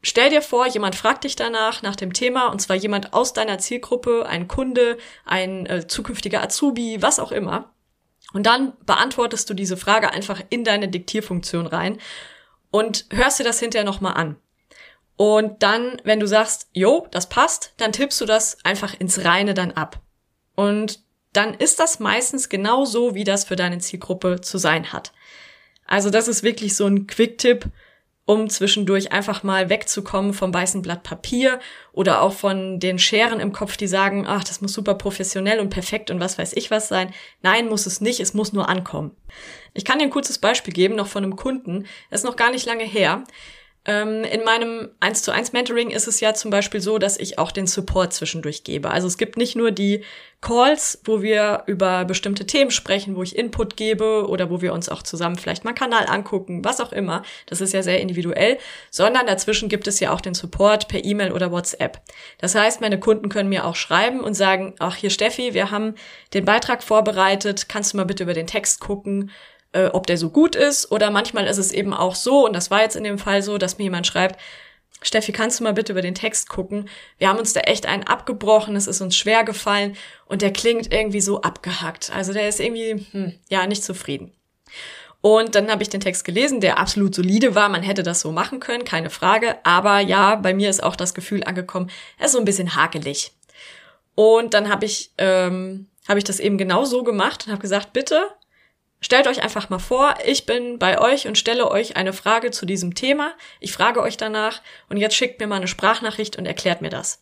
Stell 0.00 0.30
dir 0.30 0.42
vor, 0.42 0.66
jemand 0.68 0.94
fragt 0.94 1.24
dich 1.24 1.34
danach 1.34 1.82
nach 1.82 1.96
dem 1.96 2.12
Thema, 2.12 2.48
und 2.48 2.60
zwar 2.60 2.76
jemand 2.76 3.14
aus 3.14 3.32
deiner 3.32 3.58
Zielgruppe, 3.58 4.26
ein 4.26 4.46
Kunde, 4.46 4.96
ein 5.24 5.66
äh, 5.66 5.86
zukünftiger 5.88 6.40
Azubi, 6.40 7.02
was 7.02 7.18
auch 7.18 7.32
immer. 7.32 7.74
Und 8.32 8.44
dann 8.44 8.74
beantwortest 8.84 9.48
du 9.48 9.54
diese 9.54 9.76
Frage 9.76 10.12
einfach 10.12 10.42
in 10.50 10.64
deine 10.64 10.88
Diktierfunktion 10.88 11.66
rein 11.66 11.98
und 12.70 13.06
hörst 13.10 13.38
dir 13.38 13.44
das 13.44 13.60
hinterher 13.60 13.84
nochmal 13.86 14.14
an. 14.14 14.36
Und 15.16 15.62
dann, 15.62 16.00
wenn 16.04 16.20
du 16.20 16.26
sagst, 16.26 16.68
jo, 16.72 17.08
das 17.10 17.28
passt, 17.28 17.72
dann 17.78 17.92
tippst 17.92 18.20
du 18.20 18.26
das 18.26 18.64
einfach 18.64 18.94
ins 18.98 19.24
Reine 19.24 19.54
dann 19.54 19.72
ab. 19.72 20.00
Und 20.54 21.00
dann 21.32 21.54
ist 21.54 21.80
das 21.80 21.98
meistens 21.98 22.48
genau 22.48 22.84
so, 22.84 23.14
wie 23.14 23.24
das 23.24 23.44
für 23.44 23.56
deine 23.56 23.78
Zielgruppe 23.78 24.40
zu 24.40 24.58
sein 24.58 24.92
hat. 24.92 25.12
Also 25.86 26.10
das 26.10 26.28
ist 26.28 26.42
wirklich 26.42 26.76
so 26.76 26.86
ein 26.86 27.06
Quick-Tipp, 27.06 27.66
um 28.28 28.50
zwischendurch 28.50 29.10
einfach 29.10 29.42
mal 29.42 29.70
wegzukommen 29.70 30.34
vom 30.34 30.52
weißen 30.52 30.82
Blatt 30.82 31.02
Papier 31.02 31.60
oder 31.92 32.20
auch 32.20 32.34
von 32.34 32.78
den 32.78 32.98
Scheren 32.98 33.40
im 33.40 33.52
Kopf, 33.52 33.78
die 33.78 33.86
sagen, 33.86 34.26
ach, 34.28 34.44
das 34.44 34.60
muss 34.60 34.74
super 34.74 34.96
professionell 34.96 35.60
und 35.60 35.70
perfekt 35.70 36.10
und 36.10 36.20
was 36.20 36.36
weiß 36.36 36.52
ich 36.52 36.70
was 36.70 36.88
sein. 36.88 37.14
Nein, 37.40 37.70
muss 37.70 37.86
es 37.86 38.02
nicht, 38.02 38.20
es 38.20 38.34
muss 38.34 38.52
nur 38.52 38.68
ankommen. 38.68 39.12
Ich 39.72 39.86
kann 39.86 39.98
dir 39.98 40.04
ein 40.04 40.10
kurzes 40.10 40.36
Beispiel 40.36 40.74
geben, 40.74 40.94
noch 40.94 41.06
von 41.06 41.24
einem 41.24 41.36
Kunden, 41.36 41.86
das 42.10 42.20
ist 42.20 42.26
noch 42.26 42.36
gar 42.36 42.50
nicht 42.50 42.66
lange 42.66 42.84
her. 42.84 43.24
Ähm, 43.88 44.22
in 44.22 44.44
meinem 44.44 44.90
1 45.00 45.22
zu 45.22 45.32
1 45.32 45.54
Mentoring 45.54 45.88
ist 45.88 46.08
es 46.08 46.20
ja 46.20 46.34
zum 46.34 46.50
Beispiel 46.50 46.82
so, 46.82 46.98
dass 46.98 47.16
ich 47.16 47.38
auch 47.38 47.50
den 47.50 47.66
Support 47.66 48.12
zwischendurch 48.12 48.62
gebe. 48.62 48.90
Also 48.90 49.06
es 49.06 49.16
gibt 49.16 49.38
nicht 49.38 49.56
nur 49.56 49.70
die 49.70 50.04
Calls, 50.42 51.00
wo 51.04 51.22
wir 51.22 51.62
über 51.64 52.04
bestimmte 52.04 52.46
Themen 52.46 52.70
sprechen, 52.70 53.16
wo 53.16 53.22
ich 53.22 53.34
Input 53.34 53.78
gebe 53.78 54.28
oder 54.28 54.50
wo 54.50 54.60
wir 54.60 54.74
uns 54.74 54.90
auch 54.90 55.02
zusammen 55.02 55.36
vielleicht 55.36 55.64
mal 55.64 55.72
Kanal 55.72 56.04
angucken, 56.06 56.66
was 56.66 56.82
auch 56.82 56.92
immer. 56.92 57.22
Das 57.46 57.62
ist 57.62 57.72
ja 57.72 57.82
sehr 57.82 57.98
individuell, 58.02 58.58
sondern 58.90 59.26
dazwischen 59.26 59.70
gibt 59.70 59.88
es 59.88 60.00
ja 60.00 60.12
auch 60.12 60.20
den 60.20 60.34
Support 60.34 60.88
per 60.88 61.02
E-Mail 61.02 61.32
oder 61.32 61.50
WhatsApp. 61.50 62.02
Das 62.36 62.54
heißt, 62.54 62.82
meine 62.82 63.00
Kunden 63.00 63.30
können 63.30 63.48
mir 63.48 63.64
auch 63.64 63.74
schreiben 63.74 64.20
und 64.20 64.34
sagen, 64.34 64.74
ach 64.80 64.96
hier 64.96 65.10
Steffi, 65.10 65.54
wir 65.54 65.70
haben 65.70 65.94
den 66.34 66.44
Beitrag 66.44 66.82
vorbereitet, 66.82 67.70
kannst 67.70 67.94
du 67.94 67.96
mal 67.96 68.04
bitte 68.04 68.24
über 68.24 68.34
den 68.34 68.46
Text 68.46 68.80
gucken? 68.80 69.30
Äh, 69.72 69.86
ob 69.86 70.06
der 70.06 70.16
so 70.16 70.30
gut 70.30 70.56
ist. 70.56 70.90
Oder 70.90 71.10
manchmal 71.10 71.46
ist 71.46 71.58
es 71.58 71.72
eben 71.72 71.92
auch 71.94 72.14
so, 72.14 72.46
und 72.46 72.54
das 72.54 72.70
war 72.70 72.82
jetzt 72.82 72.96
in 72.96 73.04
dem 73.04 73.18
Fall 73.18 73.42
so, 73.42 73.58
dass 73.58 73.78
mir 73.78 73.84
jemand 73.84 74.06
schreibt, 74.06 74.38
Steffi, 75.00 75.30
kannst 75.30 75.60
du 75.60 75.64
mal 75.64 75.74
bitte 75.74 75.92
über 75.92 76.02
den 76.02 76.14
Text 76.14 76.48
gucken? 76.48 76.88
Wir 77.18 77.28
haben 77.28 77.38
uns 77.38 77.52
da 77.52 77.60
echt 77.60 77.86
einen 77.86 78.02
abgebrochen, 78.02 78.74
es 78.74 78.88
ist 78.88 79.00
uns 79.00 79.16
schwer 79.16 79.44
gefallen 79.44 79.96
und 80.26 80.42
der 80.42 80.52
klingt 80.52 80.92
irgendwie 80.92 81.20
so 81.20 81.42
abgehackt. 81.42 82.10
Also 82.12 82.32
der 82.32 82.48
ist 82.48 82.58
irgendwie, 82.58 83.06
hm, 83.12 83.34
ja, 83.48 83.66
nicht 83.66 83.84
zufrieden. 83.84 84.32
Und 85.20 85.54
dann 85.54 85.70
habe 85.70 85.82
ich 85.82 85.88
den 85.88 86.00
Text 86.00 86.24
gelesen, 86.24 86.60
der 86.60 86.78
absolut 86.78 87.14
solide 87.14 87.54
war. 87.54 87.68
Man 87.68 87.82
hätte 87.82 88.02
das 88.02 88.20
so 88.20 88.32
machen 88.32 88.60
können, 88.60 88.84
keine 88.84 89.10
Frage. 89.10 89.56
Aber 89.64 90.00
ja, 90.00 90.36
bei 90.36 90.54
mir 90.54 90.70
ist 90.70 90.82
auch 90.82 90.96
das 90.96 91.14
Gefühl 91.14 91.44
angekommen, 91.44 91.90
er 92.18 92.26
ist 92.26 92.32
so 92.32 92.38
ein 92.38 92.44
bisschen 92.44 92.74
hakelig. 92.74 93.32
Und 94.14 94.54
dann 94.54 94.68
habe 94.68 94.84
ich, 94.84 95.12
ähm, 95.18 95.86
hab 96.08 96.16
ich 96.16 96.24
das 96.24 96.40
eben 96.40 96.58
genau 96.58 96.84
so 96.84 97.02
gemacht 97.02 97.46
und 97.46 97.52
habe 97.52 97.62
gesagt, 97.62 97.92
bitte 97.92 98.28
Stellt 99.00 99.28
euch 99.28 99.42
einfach 99.42 99.70
mal 99.70 99.78
vor, 99.78 100.14
ich 100.24 100.44
bin 100.44 100.78
bei 100.78 101.00
euch 101.00 101.28
und 101.28 101.38
stelle 101.38 101.70
euch 101.70 101.96
eine 101.96 102.12
Frage 102.12 102.50
zu 102.50 102.66
diesem 102.66 102.94
Thema. 102.94 103.34
Ich 103.60 103.72
frage 103.72 104.02
euch 104.02 104.16
danach 104.16 104.60
und 104.88 104.96
jetzt 104.96 105.14
schickt 105.14 105.40
mir 105.40 105.46
mal 105.46 105.56
eine 105.56 105.68
Sprachnachricht 105.68 106.36
und 106.36 106.46
erklärt 106.46 106.82
mir 106.82 106.90
das. 106.90 107.20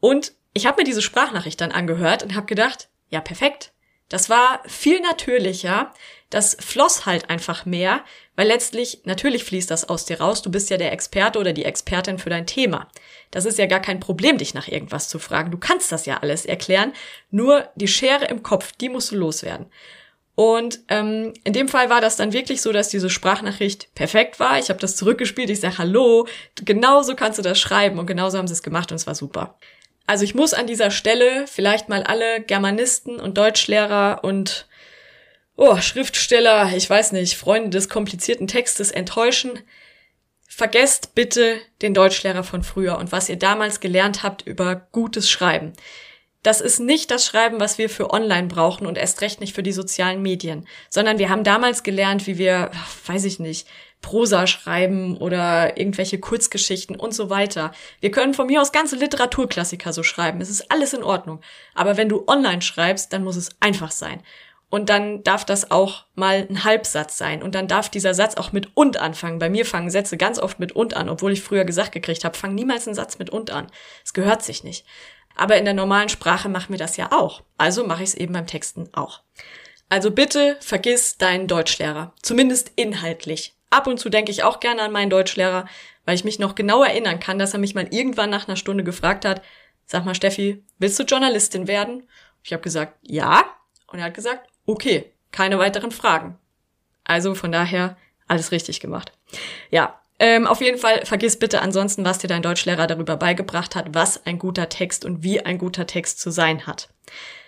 Und 0.00 0.32
ich 0.54 0.66
habe 0.66 0.80
mir 0.80 0.84
diese 0.84 1.02
Sprachnachricht 1.02 1.60
dann 1.60 1.70
angehört 1.70 2.22
und 2.22 2.34
habe 2.34 2.46
gedacht, 2.46 2.88
ja, 3.10 3.20
perfekt. 3.20 3.72
Das 4.08 4.28
war 4.28 4.62
viel 4.66 5.00
natürlicher. 5.00 5.92
Das 6.30 6.56
floss 6.58 7.06
halt 7.06 7.30
einfach 7.30 7.64
mehr, 7.66 8.04
weil 8.34 8.48
letztlich, 8.48 9.02
natürlich 9.04 9.44
fließt 9.44 9.70
das 9.70 9.88
aus 9.88 10.04
dir 10.04 10.20
raus. 10.20 10.42
Du 10.42 10.50
bist 10.50 10.70
ja 10.70 10.78
der 10.78 10.92
Experte 10.92 11.38
oder 11.38 11.52
die 11.52 11.64
Expertin 11.64 12.18
für 12.18 12.30
dein 12.30 12.46
Thema. 12.46 12.88
Das 13.30 13.44
ist 13.44 13.58
ja 13.58 13.66
gar 13.66 13.80
kein 13.80 14.00
Problem, 14.00 14.38
dich 14.38 14.54
nach 14.54 14.66
irgendwas 14.66 15.08
zu 15.08 15.18
fragen. 15.18 15.50
Du 15.50 15.58
kannst 15.58 15.92
das 15.92 16.06
ja 16.06 16.18
alles 16.18 16.46
erklären. 16.46 16.92
Nur 17.30 17.68
die 17.76 17.88
Schere 17.88 18.24
im 18.24 18.42
Kopf, 18.42 18.72
die 18.72 18.88
musst 18.88 19.12
du 19.12 19.16
loswerden. 19.16 19.66
Und 20.34 20.80
ähm, 20.88 21.34
in 21.44 21.52
dem 21.52 21.68
Fall 21.68 21.90
war 21.90 22.00
das 22.00 22.16
dann 22.16 22.32
wirklich 22.32 22.62
so, 22.62 22.72
dass 22.72 22.88
diese 22.88 23.10
Sprachnachricht 23.10 23.94
perfekt 23.94 24.40
war. 24.40 24.58
Ich 24.58 24.70
habe 24.70 24.80
das 24.80 24.96
zurückgespielt, 24.96 25.50
ich 25.50 25.60
sage 25.60 25.78
Hallo, 25.78 26.26
genauso 26.54 27.14
kannst 27.14 27.38
du 27.38 27.42
das 27.42 27.58
schreiben 27.58 27.98
und 27.98 28.06
genauso 28.06 28.38
haben 28.38 28.48
sie 28.48 28.54
es 28.54 28.62
gemacht 28.62 28.90
und 28.90 28.96
es 28.96 29.06
war 29.06 29.14
super. 29.14 29.58
Also 30.06 30.24
ich 30.24 30.34
muss 30.34 30.54
an 30.54 30.66
dieser 30.66 30.90
Stelle 30.90 31.46
vielleicht 31.46 31.88
mal 31.88 32.02
alle 32.02 32.40
Germanisten 32.40 33.20
und 33.20 33.38
Deutschlehrer 33.38 34.20
und 34.22 34.66
oh, 35.56 35.76
Schriftsteller, 35.76 36.72
ich 36.74 36.88
weiß 36.88 37.12
nicht, 37.12 37.36
Freunde 37.36 37.70
des 37.70 37.88
komplizierten 37.88 38.46
Textes 38.46 38.90
enttäuschen. 38.90 39.58
Vergesst 40.48 41.14
bitte 41.14 41.58
den 41.82 41.94
Deutschlehrer 41.94 42.44
von 42.44 42.62
früher 42.62 42.98
und 42.98 43.12
was 43.12 43.28
ihr 43.28 43.36
damals 43.36 43.78
gelernt 43.80 44.22
habt 44.22 44.46
über 44.46 44.74
gutes 44.90 45.30
Schreiben 45.30 45.74
das 46.42 46.60
ist 46.60 46.80
nicht 46.80 47.10
das 47.10 47.26
Schreiben, 47.26 47.60
was 47.60 47.76
wir 47.76 47.90
für 47.90 48.10
online 48.10 48.48
brauchen 48.48 48.86
und 48.86 48.96
erst 48.96 49.20
recht 49.20 49.40
nicht 49.40 49.54
für 49.54 49.62
die 49.62 49.72
sozialen 49.72 50.22
Medien, 50.22 50.66
sondern 50.88 51.18
wir 51.18 51.28
haben 51.28 51.44
damals 51.44 51.82
gelernt, 51.82 52.26
wie 52.26 52.38
wir, 52.38 52.70
weiß 53.06 53.24
ich 53.24 53.38
nicht, 53.38 53.68
Prosa 54.02 54.46
schreiben 54.46 55.18
oder 55.18 55.76
irgendwelche 55.76 56.18
Kurzgeschichten 56.18 56.96
und 56.96 57.14
so 57.14 57.28
weiter. 57.28 57.72
Wir 58.00 58.10
können 58.10 58.32
von 58.32 58.46
mir 58.46 58.62
aus 58.62 58.72
ganze 58.72 58.96
Literaturklassiker 58.96 59.92
so 59.92 60.02
schreiben. 60.02 60.40
Es 60.40 60.48
ist 60.48 60.70
alles 60.70 60.94
in 60.94 61.02
Ordnung. 61.02 61.40
Aber 61.74 61.98
wenn 61.98 62.08
du 62.08 62.24
online 62.26 62.62
schreibst, 62.62 63.12
dann 63.12 63.24
muss 63.24 63.36
es 63.36 63.50
einfach 63.60 63.90
sein. 63.90 64.22
Und 64.70 64.88
dann 64.88 65.24
darf 65.24 65.44
das 65.44 65.72
auch 65.72 66.04
mal 66.14 66.46
ein 66.48 66.64
Halbsatz 66.64 67.18
sein. 67.18 67.42
Und 67.42 67.56
dann 67.56 67.66
darf 67.66 67.88
dieser 67.88 68.14
Satz 68.14 68.36
auch 68.36 68.52
mit 68.52 68.68
und 68.74 68.98
anfangen. 68.98 69.40
Bei 69.40 69.50
mir 69.50 69.66
fangen 69.66 69.90
Sätze 69.90 70.16
ganz 70.16 70.38
oft 70.38 70.60
mit 70.60 70.72
und 70.72 70.94
an, 70.96 71.08
obwohl 71.08 71.32
ich 71.32 71.42
früher 71.42 71.64
gesagt 71.64 71.92
gekriegt 71.92 72.24
habe, 72.24 72.38
fang 72.38 72.54
niemals 72.54 72.86
einen 72.86 72.94
Satz 72.94 73.18
mit 73.18 73.30
und 73.30 73.50
an. 73.50 73.66
Es 74.04 74.14
gehört 74.14 74.42
sich 74.42 74.62
nicht. 74.62 74.86
Aber 75.40 75.56
in 75.56 75.64
der 75.64 75.72
normalen 75.72 76.10
Sprache 76.10 76.50
machen 76.50 76.68
wir 76.68 76.76
das 76.76 76.98
ja 76.98 77.12
auch. 77.12 77.42
Also 77.56 77.86
mache 77.86 78.02
ich 78.02 78.10
es 78.10 78.14
eben 78.14 78.34
beim 78.34 78.46
Texten 78.46 78.90
auch. 78.92 79.22
Also 79.88 80.10
bitte 80.10 80.58
vergiss 80.60 81.16
deinen 81.16 81.46
Deutschlehrer. 81.46 82.12
Zumindest 82.20 82.72
inhaltlich. 82.76 83.54
Ab 83.70 83.86
und 83.86 83.98
zu 83.98 84.10
denke 84.10 84.30
ich 84.30 84.42
auch 84.42 84.60
gerne 84.60 84.82
an 84.82 84.92
meinen 84.92 85.08
Deutschlehrer, 85.08 85.66
weil 86.04 86.14
ich 86.14 86.24
mich 86.24 86.38
noch 86.38 86.54
genau 86.54 86.84
erinnern 86.84 87.20
kann, 87.20 87.38
dass 87.38 87.54
er 87.54 87.58
mich 87.58 87.74
mal 87.74 87.88
irgendwann 87.90 88.28
nach 88.28 88.48
einer 88.48 88.56
Stunde 88.56 88.84
gefragt 88.84 89.24
hat, 89.24 89.40
sag 89.86 90.04
mal 90.04 90.14
Steffi, 90.14 90.62
willst 90.78 90.98
du 90.98 91.04
Journalistin 91.04 91.66
werden? 91.66 92.06
Ich 92.42 92.52
habe 92.52 92.62
gesagt, 92.62 92.98
ja. 93.00 93.42
Und 93.86 93.98
er 93.98 94.04
hat 94.04 94.14
gesagt, 94.14 94.46
okay, 94.66 95.10
keine 95.32 95.58
weiteren 95.58 95.90
Fragen. 95.90 96.38
Also 97.02 97.34
von 97.34 97.50
daher 97.50 97.96
alles 98.28 98.52
richtig 98.52 98.80
gemacht. 98.80 99.12
Ja, 99.70 100.02
ähm, 100.20 100.46
auf 100.46 100.60
jeden 100.60 100.78
Fall 100.78 101.04
vergiss 101.06 101.38
bitte 101.38 101.62
ansonsten, 101.62 102.04
was 102.04 102.18
dir 102.18 102.28
dein 102.28 102.42
Deutschlehrer 102.42 102.86
darüber 102.86 103.16
beigebracht 103.16 103.74
hat, 103.74 103.94
was 103.94 104.26
ein 104.26 104.38
guter 104.38 104.68
Text 104.68 105.06
und 105.06 105.22
wie 105.22 105.40
ein 105.40 105.56
guter 105.56 105.86
Text 105.86 106.20
zu 106.20 106.30
sein 106.30 106.66
hat. 106.66 106.90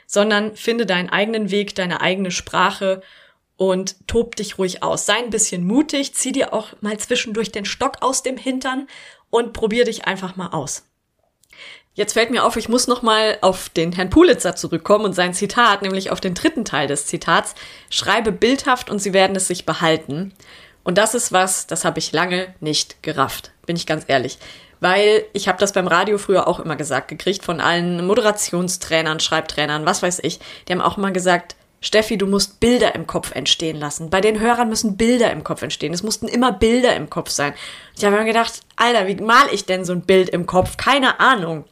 Sondern 0.07 0.57
finde 0.57 0.87
deinen 0.87 1.11
eigenen 1.11 1.51
Weg, 1.51 1.75
deine 1.75 2.01
eigene 2.01 2.31
Sprache 2.31 3.03
und 3.59 4.09
tob 4.09 4.37
dich 4.37 4.57
ruhig 4.57 4.83
aus. 4.83 5.05
Sei 5.05 5.17
ein 5.17 5.29
bisschen 5.29 5.67
mutig, 5.67 6.15
zieh 6.15 6.33
dir 6.33 6.55
auch 6.55 6.69
mal 6.81 6.97
zwischendurch 6.97 7.53
den 7.53 7.67
Stock 7.67 7.99
aus 8.01 8.23
dem 8.23 8.39
Hintern 8.39 8.89
und 9.29 9.53
probier 9.53 9.85
dich 9.85 10.07
einfach 10.07 10.37
mal 10.37 10.49
aus. 10.49 10.85
Jetzt 11.95 12.15
fällt 12.15 12.31
mir 12.31 12.45
auf, 12.45 12.57
ich 12.57 12.71
muss 12.71 12.87
noch 12.87 13.03
mal 13.03 13.37
auf 13.43 13.69
den 13.69 13.93
Herrn 13.93 14.09
Pulitzer 14.09 14.57
zurückkommen 14.57 15.05
und 15.05 15.13
sein 15.13 15.35
Zitat, 15.35 15.83
nämlich 15.83 16.11
auf 16.11 16.21
den 16.21 16.33
dritten 16.33 16.65
Teil 16.65 16.89
des 16.89 17.05
Zitats. 17.05 17.55
Schreibe 17.91 18.33
bildhaft 18.33 18.89
und 18.89 18.99
sie 18.99 19.13
werden 19.13 19.37
es 19.37 19.47
sich 19.47 19.67
behalten. 19.67 20.33
Und 20.85 20.99
das 20.99 21.15
ist 21.15 21.33
was, 21.33 21.67
das 21.67 21.85
habe 21.85 21.99
ich 21.99 22.13
lange 22.13 22.55
nicht 22.61 23.03
gerafft, 23.03 23.53
bin 23.67 23.77
ich 23.77 23.87
ganz 23.87 24.05
ehrlich. 24.09 24.39
Weil 24.81 25.25
ich 25.33 25.47
habe 25.47 25.59
das 25.59 25.73
beim 25.73 25.87
Radio 25.87 26.19
früher 26.19 26.49
auch 26.49 26.59
immer 26.59 26.75
gesagt, 26.75 27.07
gekriegt 27.07 27.45
von 27.45 27.61
allen 27.61 28.05
Moderationstrainern, 28.05 29.21
Schreibtrainern, 29.21 29.87
was 29.87 30.03
weiß 30.03 30.19
ich. 30.25 30.41
Die 30.67 30.73
haben 30.73 30.81
auch 30.81 30.99
immer 30.99 31.13
gesagt, 31.13 31.55
Steffi, 31.81 32.17
du 32.17 32.27
musst 32.27 32.59
Bilder 32.59 32.95
im 32.95 33.07
Kopf 33.07 33.33
entstehen 33.35 33.77
lassen. 33.77 34.11
Bei 34.11 34.21
den 34.21 34.41
Hörern 34.41 34.69
müssen 34.69 34.97
Bilder 34.97 35.31
im 35.33 35.45
Kopf 35.45 35.63
entstehen. 35.63 35.93
Es 35.93 36.03
mussten 36.03 36.27
immer 36.27 36.53
Bilder 36.53 36.97
im 36.97 37.11
Kopf 37.11 37.31
sein. 37.31 37.55
Ich 37.97 38.05
habe 38.05 38.17
mir 38.17 38.25
gedacht, 38.25 38.61
Alter, 38.77 39.07
wie 39.07 39.17
mal 39.17 39.47
ich 39.53 39.67
denn 39.67 39.85
so 39.85 39.93
ein 39.93 40.03
Bild 40.03 40.29
im 40.31 40.47
Kopf? 40.47 40.77
Keine 40.77 41.21
Ahnung. 41.21 41.65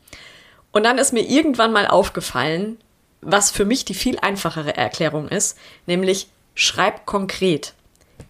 Und 0.73 0.85
dann 0.85 0.99
ist 0.99 1.13
mir 1.13 1.23
irgendwann 1.23 1.73
mal 1.73 1.87
aufgefallen, 1.87 2.79
was 3.23 3.51
für 3.51 3.65
mich 3.65 3.85
die 3.85 3.95
viel 3.95 4.19
einfachere 4.21 4.77
Erklärung 4.77 5.29
ist, 5.29 5.59
nämlich 5.87 6.29
schreib 6.55 7.07
konkret 7.07 7.75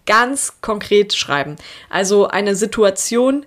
ganz 0.05 0.61
konkret 0.61 1.13
schreiben. 1.13 1.55
Also 1.89 2.27
eine 2.27 2.55
Situation, 2.55 3.45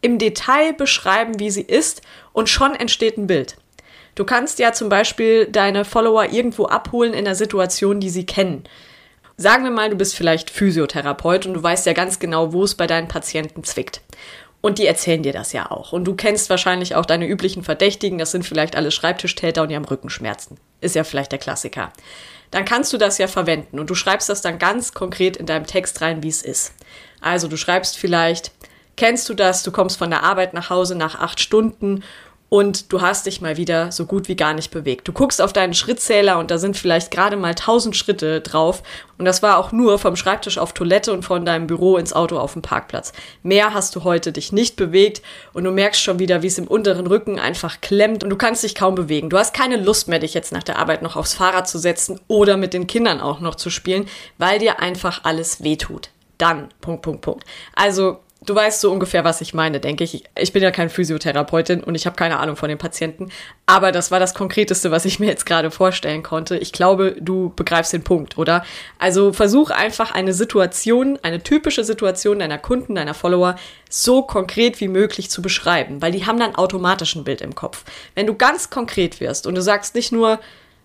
im 0.00 0.18
Detail 0.18 0.72
beschreiben, 0.72 1.38
wie 1.38 1.50
sie 1.50 1.62
ist 1.62 2.02
und 2.32 2.48
schon 2.48 2.74
entsteht 2.74 3.18
ein 3.18 3.26
Bild. 3.26 3.56
Du 4.14 4.24
kannst 4.24 4.58
ja 4.58 4.72
zum 4.72 4.88
Beispiel 4.88 5.46
deine 5.46 5.84
Follower 5.84 6.24
irgendwo 6.30 6.66
abholen 6.66 7.12
in 7.12 7.26
einer 7.26 7.34
Situation, 7.34 8.00
die 8.00 8.10
sie 8.10 8.26
kennen. 8.26 8.64
Sagen 9.36 9.64
wir 9.64 9.70
mal, 9.70 9.88
du 9.88 9.96
bist 9.96 10.16
vielleicht 10.16 10.50
Physiotherapeut 10.50 11.46
und 11.46 11.54
du 11.54 11.62
weißt 11.62 11.86
ja 11.86 11.94
ganz 11.94 12.18
genau, 12.18 12.52
wo 12.52 12.64
es 12.64 12.74
bei 12.74 12.86
deinen 12.86 13.08
Patienten 13.08 13.64
zwickt. 13.64 14.02
Und 14.60 14.78
die 14.78 14.86
erzählen 14.86 15.22
dir 15.22 15.32
das 15.32 15.54
ja 15.54 15.70
auch. 15.70 15.92
Und 15.92 16.04
du 16.04 16.14
kennst 16.14 16.50
wahrscheinlich 16.50 16.94
auch 16.94 17.06
deine 17.06 17.26
üblichen 17.26 17.62
Verdächtigen. 17.62 18.18
Das 18.18 18.30
sind 18.30 18.44
vielleicht 18.44 18.76
alle 18.76 18.90
Schreibtischtäter 18.90 19.62
und 19.62 19.70
die 19.70 19.76
haben 19.76 19.86
Rückenschmerzen. 19.86 20.58
Ist 20.82 20.96
ja 20.96 21.04
vielleicht 21.04 21.32
der 21.32 21.38
Klassiker. 21.38 21.92
Dann 22.50 22.64
kannst 22.64 22.92
du 22.92 22.98
das 22.98 23.18
ja 23.18 23.28
verwenden 23.28 23.78
und 23.78 23.90
du 23.90 23.94
schreibst 23.94 24.28
das 24.28 24.42
dann 24.42 24.58
ganz 24.58 24.92
konkret 24.92 25.36
in 25.36 25.46
deinem 25.46 25.66
Text 25.66 26.00
rein, 26.00 26.22
wie 26.22 26.28
es 26.28 26.42
ist. 26.42 26.74
Also 27.20 27.48
du 27.48 27.56
schreibst 27.56 27.96
vielleicht, 27.96 28.52
kennst 28.96 29.28
du 29.28 29.34
das? 29.34 29.62
Du 29.62 29.70
kommst 29.70 29.98
von 29.98 30.10
der 30.10 30.22
Arbeit 30.22 30.52
nach 30.54 30.70
Hause 30.70 30.94
nach 30.94 31.14
acht 31.20 31.40
Stunden 31.40 32.02
und 32.50 32.92
du 32.92 33.00
hast 33.00 33.26
dich 33.26 33.40
mal 33.40 33.56
wieder 33.56 33.92
so 33.92 34.04
gut 34.04 34.28
wie 34.28 34.36
gar 34.36 34.52
nicht 34.52 34.70
bewegt. 34.72 35.06
Du 35.08 35.12
guckst 35.12 35.40
auf 35.40 35.52
deinen 35.52 35.72
Schrittzähler 35.72 36.38
und 36.38 36.50
da 36.50 36.58
sind 36.58 36.76
vielleicht 36.76 37.10
gerade 37.12 37.36
mal 37.36 37.50
1000 37.50 37.96
Schritte 37.96 38.40
drauf 38.40 38.82
und 39.18 39.24
das 39.24 39.40
war 39.40 39.56
auch 39.56 39.70
nur 39.70 39.98
vom 40.00 40.16
Schreibtisch 40.16 40.58
auf 40.58 40.72
Toilette 40.72 41.12
und 41.12 41.22
von 41.22 41.46
deinem 41.46 41.68
Büro 41.68 41.96
ins 41.96 42.12
Auto 42.12 42.38
auf 42.38 42.54
dem 42.54 42.62
Parkplatz. 42.62 43.12
Mehr 43.44 43.72
hast 43.72 43.94
du 43.94 44.02
heute 44.02 44.32
dich 44.32 44.52
nicht 44.52 44.74
bewegt 44.74 45.22
und 45.52 45.62
du 45.62 45.70
merkst 45.70 46.02
schon 46.02 46.18
wieder, 46.18 46.42
wie 46.42 46.48
es 46.48 46.58
im 46.58 46.66
unteren 46.66 47.06
Rücken 47.06 47.38
einfach 47.38 47.80
klemmt 47.80 48.24
und 48.24 48.30
du 48.30 48.36
kannst 48.36 48.64
dich 48.64 48.74
kaum 48.74 48.96
bewegen. 48.96 49.30
Du 49.30 49.38
hast 49.38 49.54
keine 49.54 49.76
Lust 49.76 50.08
mehr, 50.08 50.18
dich 50.18 50.34
jetzt 50.34 50.52
nach 50.52 50.64
der 50.64 50.80
Arbeit 50.80 51.02
noch 51.02 51.14
aufs 51.14 51.34
Fahrrad 51.34 51.68
zu 51.68 51.78
setzen 51.78 52.20
oder 52.26 52.56
mit 52.56 52.74
den 52.74 52.88
Kindern 52.88 53.20
auch 53.20 53.38
noch 53.38 53.54
zu 53.54 53.70
spielen, 53.70 54.06
weil 54.38 54.58
dir 54.58 54.80
einfach 54.80 55.20
alles 55.22 55.62
wehtut. 55.62 56.10
Dann, 56.36 56.68
Punkt, 56.80 57.02
Punkt, 57.02 57.20
Punkt. 57.20 57.44
Also 57.76 58.18
du 58.42 58.54
weißt 58.54 58.80
so 58.80 58.90
ungefähr, 58.90 59.24
was 59.24 59.40
ich 59.40 59.54
meine, 59.54 59.80
denke 59.80 60.04
ich. 60.04 60.24
Ich 60.36 60.52
bin 60.52 60.62
ja 60.62 60.70
keine 60.70 60.90
Physiotherapeutin 60.90 61.82
und 61.82 61.94
ich 61.94 62.06
habe 62.06 62.16
keine 62.16 62.38
Ahnung 62.38 62.56
von 62.56 62.68
den 62.68 62.78
Patienten, 62.78 63.30
aber 63.66 63.92
das 63.92 64.10
war 64.10 64.18
das 64.18 64.34
Konkreteste, 64.34 64.90
was 64.90 65.04
ich 65.04 65.18
mir 65.20 65.26
jetzt 65.26 65.46
gerade 65.46 65.70
vorstellen 65.70 66.22
konnte. 66.22 66.56
Ich 66.56 66.72
glaube, 66.72 67.16
du 67.20 67.52
begreifst 67.54 67.92
den 67.92 68.04
Punkt, 68.04 68.38
oder? 68.38 68.64
Also 68.98 69.32
versuch 69.32 69.70
einfach 69.70 70.12
eine 70.12 70.32
Situation, 70.32 71.18
eine 71.22 71.42
typische 71.42 71.84
Situation 71.84 72.38
deiner 72.38 72.58
Kunden, 72.58 72.94
deiner 72.94 73.14
Follower 73.14 73.56
so 73.88 74.22
konkret 74.22 74.80
wie 74.80 74.88
möglich 74.88 75.30
zu 75.30 75.42
beschreiben, 75.42 76.00
weil 76.00 76.12
die 76.12 76.26
haben 76.26 76.38
dann 76.38 76.54
automatisch 76.54 77.16
ein 77.16 77.24
Bild 77.24 77.40
im 77.40 77.54
Kopf. 77.54 77.84
Wenn 78.14 78.26
du 78.26 78.34
ganz 78.34 78.70
konkret 78.70 79.20
wirst 79.20 79.46
und 79.46 79.54
du 79.54 79.62
sagst 79.62 79.94
nicht 79.94 80.12
nur, 80.12 80.38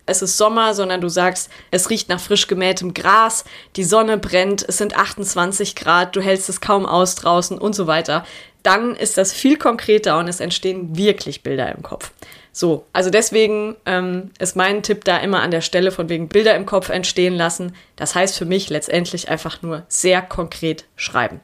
es 0.06 0.22
ist 0.22 0.36
Sommer, 0.36 0.74
sondern 0.74 1.00
du 1.00 1.08
sagst, 1.08 1.50
es 1.70 1.90
riecht 1.90 2.08
nach 2.08 2.20
frisch 2.20 2.46
gemähtem 2.46 2.94
Gras, 2.94 3.44
die 3.76 3.84
Sonne 3.84 4.16
brennt, 4.18 4.64
es 4.66 4.78
sind 4.78 4.96
28 4.96 5.74
Grad, 5.74 6.16
du 6.16 6.20
hältst 6.20 6.48
es 6.48 6.60
kaum 6.60 6.86
aus 6.86 7.16
draußen 7.16 7.58
und 7.58 7.74
so 7.74 7.86
weiter, 7.86 8.24
dann 8.62 8.96
ist 8.96 9.18
das 9.18 9.32
viel 9.32 9.56
konkreter 9.58 10.18
und 10.18 10.28
es 10.28 10.40
entstehen 10.40 10.96
wirklich 10.96 11.42
Bilder 11.42 11.72
im 11.74 11.82
Kopf. 11.82 12.10
So, 12.52 12.86
also 12.92 13.10
deswegen 13.10 13.76
ähm, 13.84 14.30
ist 14.38 14.56
mein 14.56 14.82
Tipp 14.82 15.04
da 15.04 15.18
immer 15.18 15.42
an 15.42 15.50
der 15.50 15.60
Stelle 15.60 15.92
von 15.92 16.08
wegen 16.08 16.28
Bilder 16.28 16.56
im 16.56 16.64
Kopf 16.64 16.88
entstehen 16.88 17.34
lassen. 17.34 17.76
Das 17.96 18.14
heißt 18.14 18.38
für 18.38 18.46
mich 18.46 18.70
letztendlich 18.70 19.28
einfach 19.28 19.60
nur 19.60 19.84
sehr 19.88 20.22
konkret 20.22 20.86
schreiben. 20.96 21.40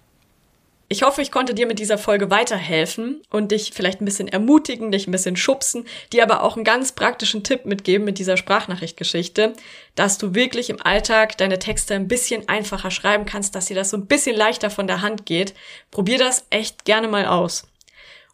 Ich 0.93 1.03
hoffe, 1.05 1.23
ich 1.23 1.33
konnte 1.33 1.55
dir 1.55 1.67
mit 1.67 1.79
dieser 1.79 1.97
Folge 1.97 2.29
weiterhelfen 2.29 3.23
und 3.31 3.51
dich 3.51 3.71
vielleicht 3.73 4.03
ein 4.03 4.05
bisschen 4.05 4.29
ermutigen, 4.29 4.93
dich 4.93 5.07
ein 5.07 5.11
bisschen 5.11 5.37
schubsen, 5.37 5.87
dir 6.13 6.23
aber 6.23 6.43
auch 6.43 6.55
einen 6.55 6.67
ganz 6.67 6.93
praktischen 6.93 7.43
Tipp 7.43 7.65
mitgeben 7.65 8.05
mit 8.05 8.19
dieser 8.19 8.37
Sprachnachrichtgeschichte, 8.37 9.55
dass 9.95 10.19
du 10.19 10.35
wirklich 10.35 10.69
im 10.69 10.83
Alltag 10.83 11.39
deine 11.39 11.59
Texte 11.59 11.95
ein 11.95 12.09
bisschen 12.09 12.47
einfacher 12.47 12.91
schreiben 12.91 13.25
kannst, 13.25 13.55
dass 13.55 13.69
dir 13.69 13.75
das 13.75 13.89
so 13.89 13.97
ein 13.97 14.05
bisschen 14.05 14.37
leichter 14.37 14.69
von 14.69 14.87
der 14.87 15.01
Hand 15.01 15.25
geht. 15.25 15.55
Probier 15.91 16.19
das 16.19 16.45
echt 16.51 16.85
gerne 16.85 17.09
mal 17.09 17.25
aus. 17.25 17.67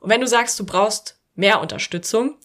Und 0.01 0.11
wenn 0.11 0.21
du 0.21 0.27
sagst, 0.27 0.59
du 0.59 0.67
brauchst 0.67 1.17
mehr 1.37 1.61
Unterstützung, 1.61 2.39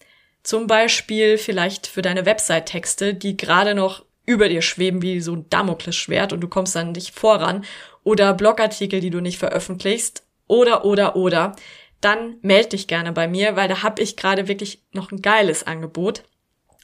zum 0.44 0.68
Beispiel 0.68 1.38
vielleicht 1.38 1.88
für 1.88 2.02
deine 2.02 2.24
Website-Texte, 2.24 3.14
die 3.14 3.36
gerade 3.36 3.74
noch 3.74 4.04
über 4.26 4.48
dir 4.48 4.62
schweben 4.62 5.02
wie 5.02 5.20
so 5.20 5.34
ein 5.34 5.50
Damoklesschwert 5.50 6.32
und 6.32 6.40
du 6.40 6.46
kommst 6.46 6.76
dann 6.76 6.92
nicht 6.92 7.18
voran 7.18 7.64
oder 8.04 8.34
Blogartikel, 8.34 9.00
die 9.00 9.10
du 9.10 9.20
nicht 9.20 9.38
veröffentlichst 9.38 10.24
oder 10.46 10.84
oder 10.84 11.16
oder, 11.16 11.56
dann 12.00 12.36
melde 12.42 12.70
dich 12.70 12.86
gerne 12.86 13.12
bei 13.12 13.26
mir, 13.26 13.56
weil 13.56 13.68
da 13.68 13.82
habe 13.82 14.02
ich 14.02 14.16
gerade 14.16 14.46
wirklich 14.46 14.82
noch 14.92 15.10
ein 15.10 15.22
geiles 15.22 15.66
Angebot. 15.66 16.22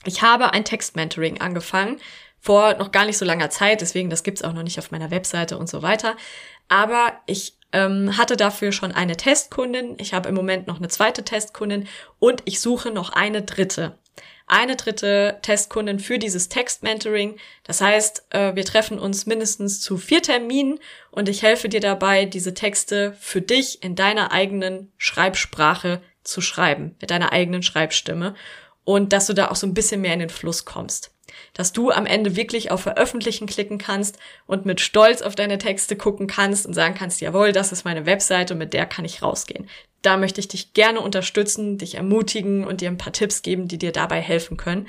Ich 0.03 0.23
habe 0.23 0.51
ein 0.51 0.65
Textmentoring 0.65 1.39
angefangen 1.39 1.99
vor 2.39 2.73
noch 2.73 2.91
gar 2.91 3.05
nicht 3.05 3.19
so 3.19 3.25
langer 3.25 3.51
Zeit, 3.51 3.81
deswegen 3.81 4.09
das 4.09 4.23
gibt's 4.23 4.43
auch 4.43 4.53
noch 4.53 4.63
nicht 4.63 4.79
auf 4.79 4.89
meiner 4.89 5.11
Webseite 5.11 5.59
und 5.59 5.69
so 5.69 5.83
weiter. 5.83 6.17
Aber 6.67 7.13
ich 7.27 7.55
ähm, 7.71 8.17
hatte 8.17 8.35
dafür 8.35 8.71
schon 8.71 8.91
eine 8.91 9.15
Testkundin. 9.15 9.95
Ich 9.99 10.13
habe 10.13 10.27
im 10.27 10.35
Moment 10.35 10.65
noch 10.67 10.77
eine 10.77 10.87
zweite 10.87 11.23
Testkundin 11.23 11.87
und 12.17 12.41
ich 12.45 12.59
suche 12.59 12.89
noch 12.89 13.11
eine 13.11 13.43
dritte 13.43 13.99
eine 14.51 14.75
dritte 14.75 15.39
Testkundin 15.41 15.99
für 15.99 16.19
dieses 16.19 16.49
Text-Mentoring. 16.49 17.37
Das 17.63 17.79
heißt, 17.79 18.25
äh, 18.31 18.53
wir 18.53 18.65
treffen 18.65 18.99
uns 18.99 19.25
mindestens 19.25 19.79
zu 19.79 19.97
vier 19.97 20.21
Terminen 20.21 20.79
und 21.09 21.29
ich 21.29 21.41
helfe 21.41 21.69
dir 21.69 21.79
dabei, 21.79 22.25
diese 22.25 22.53
Texte 22.53 23.15
für 23.19 23.41
dich 23.41 23.81
in 23.81 23.95
deiner 23.95 24.31
eigenen 24.33 24.91
Schreibsprache 24.97 26.01
zu 26.23 26.41
schreiben, 26.41 26.95
mit 26.99 27.11
deiner 27.11 27.31
eigenen 27.31 27.63
Schreibstimme 27.63 28.35
und 28.83 29.13
dass 29.13 29.27
du 29.27 29.33
da 29.33 29.49
auch 29.49 29.55
so 29.55 29.65
ein 29.65 29.73
bisschen 29.73 30.01
mehr 30.01 30.13
in 30.13 30.19
den 30.19 30.29
Fluss 30.29 30.65
kommst. 30.65 31.11
Dass 31.53 31.71
du 31.71 31.91
am 31.91 32.05
Ende 32.05 32.35
wirklich 32.35 32.71
auf 32.71 32.81
Veröffentlichen 32.81 33.47
klicken 33.47 33.77
kannst 33.77 34.19
und 34.47 34.65
mit 34.65 34.81
Stolz 34.81 35.21
auf 35.21 35.35
deine 35.35 35.59
Texte 35.59 35.95
gucken 35.95 36.27
kannst 36.27 36.65
und 36.65 36.73
sagen 36.73 36.93
kannst, 36.93 37.21
jawohl, 37.21 37.53
das 37.53 37.71
ist 37.71 37.85
meine 37.85 38.05
Webseite 38.05 38.53
und 38.53 38.57
mit 38.57 38.73
der 38.73 38.85
kann 38.85 39.05
ich 39.05 39.21
rausgehen 39.21 39.69
da 40.01 40.17
möchte 40.17 40.39
ich 40.39 40.47
dich 40.47 40.73
gerne 40.73 41.01
unterstützen, 41.01 41.77
dich 41.77 41.95
ermutigen 41.95 42.65
und 42.65 42.81
dir 42.81 42.89
ein 42.89 42.97
paar 42.97 43.13
Tipps 43.13 43.41
geben, 43.41 43.67
die 43.67 43.77
dir 43.77 43.91
dabei 43.91 44.21
helfen 44.21 44.57
können. 44.57 44.87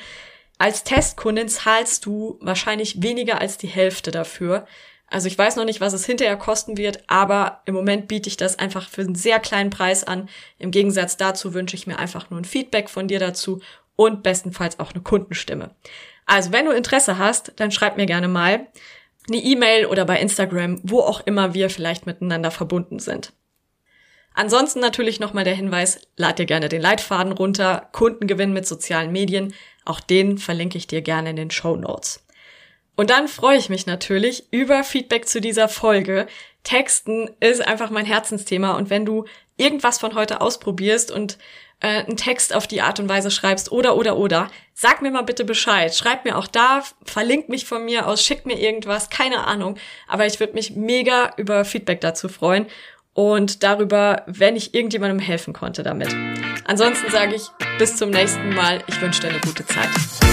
Als 0.58 0.84
Testkundin 0.84 1.48
zahlst 1.48 2.06
du 2.06 2.38
wahrscheinlich 2.40 3.02
weniger 3.02 3.40
als 3.40 3.58
die 3.58 3.66
Hälfte 3.66 4.10
dafür. 4.10 4.66
Also 5.08 5.26
ich 5.26 5.36
weiß 5.36 5.56
noch 5.56 5.64
nicht, 5.64 5.80
was 5.80 5.92
es 5.92 6.06
hinterher 6.06 6.36
kosten 6.36 6.78
wird, 6.78 7.02
aber 7.06 7.62
im 7.66 7.74
Moment 7.74 8.08
biete 8.08 8.28
ich 8.28 8.36
das 8.36 8.58
einfach 8.58 8.88
für 8.88 9.02
einen 9.02 9.14
sehr 9.14 9.40
kleinen 9.40 9.70
Preis 9.70 10.04
an. 10.04 10.28
Im 10.58 10.70
Gegensatz 10.70 11.16
dazu 11.16 11.52
wünsche 11.52 11.76
ich 11.76 11.86
mir 11.86 11.98
einfach 11.98 12.30
nur 12.30 12.40
ein 12.40 12.44
Feedback 12.44 12.88
von 12.88 13.08
dir 13.08 13.18
dazu 13.18 13.60
und 13.96 14.22
bestenfalls 14.22 14.78
auch 14.78 14.92
eine 14.92 15.02
Kundenstimme. 15.02 15.74
Also 16.24 16.52
wenn 16.52 16.64
du 16.64 16.72
Interesse 16.72 17.18
hast, 17.18 17.52
dann 17.56 17.70
schreib 17.70 17.96
mir 17.96 18.06
gerne 18.06 18.28
mal 18.28 18.68
eine 19.28 19.36
E-Mail 19.36 19.86
oder 19.86 20.04
bei 20.04 20.18
Instagram, 20.18 20.80
wo 20.82 21.00
auch 21.00 21.20
immer 21.26 21.54
wir 21.54 21.70
vielleicht 21.70 22.06
miteinander 22.06 22.50
verbunden 22.50 22.98
sind. 22.98 23.32
Ansonsten 24.34 24.80
natürlich 24.80 25.20
nochmal 25.20 25.44
der 25.44 25.54
Hinweis, 25.54 26.00
lad 26.16 26.38
dir 26.38 26.46
gerne 26.46 26.68
den 26.68 26.80
Leitfaden 26.80 27.32
runter, 27.32 27.88
Kundengewinn 27.92 28.52
mit 28.52 28.66
sozialen 28.66 29.12
Medien, 29.12 29.54
auch 29.84 30.00
den 30.00 30.38
verlinke 30.38 30.78
ich 30.78 30.86
dir 30.86 31.02
gerne 31.02 31.30
in 31.30 31.36
den 31.36 31.50
Show 31.50 31.76
Notes. 31.76 32.24
Und 32.94 33.10
dann 33.10 33.28
freue 33.28 33.58
ich 33.58 33.68
mich 33.68 33.86
natürlich 33.86 34.52
über 34.52 34.84
Feedback 34.84 35.26
zu 35.26 35.40
dieser 35.40 35.68
Folge. 35.68 36.26
Texten 36.62 37.30
ist 37.40 37.66
einfach 37.66 37.90
mein 37.90 38.06
Herzensthema 38.06 38.76
und 38.76 38.90
wenn 38.90 39.06
du 39.06 39.24
irgendwas 39.56 39.98
von 39.98 40.14
heute 40.14 40.40
ausprobierst 40.40 41.10
und 41.10 41.38
äh, 41.80 42.04
einen 42.04 42.16
Text 42.16 42.54
auf 42.54 42.66
die 42.66 42.80
Art 42.80 43.00
und 43.00 43.08
Weise 43.08 43.30
schreibst 43.30 43.72
oder 43.72 43.96
oder 43.96 44.16
oder, 44.16 44.50
sag 44.74 45.02
mir 45.02 45.10
mal 45.10 45.22
bitte 45.22 45.44
Bescheid. 45.44 45.94
Schreib 45.94 46.24
mir 46.24 46.38
auch 46.38 46.46
da, 46.46 46.82
verlink 47.04 47.48
mich 47.48 47.64
von 47.64 47.84
mir 47.84 48.06
aus, 48.06 48.24
schick 48.24 48.46
mir 48.46 48.58
irgendwas, 48.58 49.10
keine 49.10 49.46
Ahnung. 49.46 49.78
Aber 50.06 50.26
ich 50.26 50.38
würde 50.38 50.54
mich 50.54 50.76
mega 50.76 51.32
über 51.36 51.64
Feedback 51.64 52.00
dazu 52.00 52.28
freuen 52.28 52.66
und 53.14 53.62
darüber, 53.62 54.22
wenn 54.26 54.56
ich 54.56 54.74
irgendjemandem 54.74 55.18
helfen 55.18 55.52
konnte 55.52 55.82
damit. 55.82 56.14
Ansonsten 56.64 57.10
sage 57.10 57.34
ich 57.34 57.42
bis 57.78 57.96
zum 57.96 58.10
nächsten 58.10 58.54
Mal. 58.54 58.82
Ich 58.86 59.00
wünsche 59.00 59.20
dir 59.20 59.28
eine 59.28 59.40
gute 59.40 59.66
Zeit. 59.66 60.31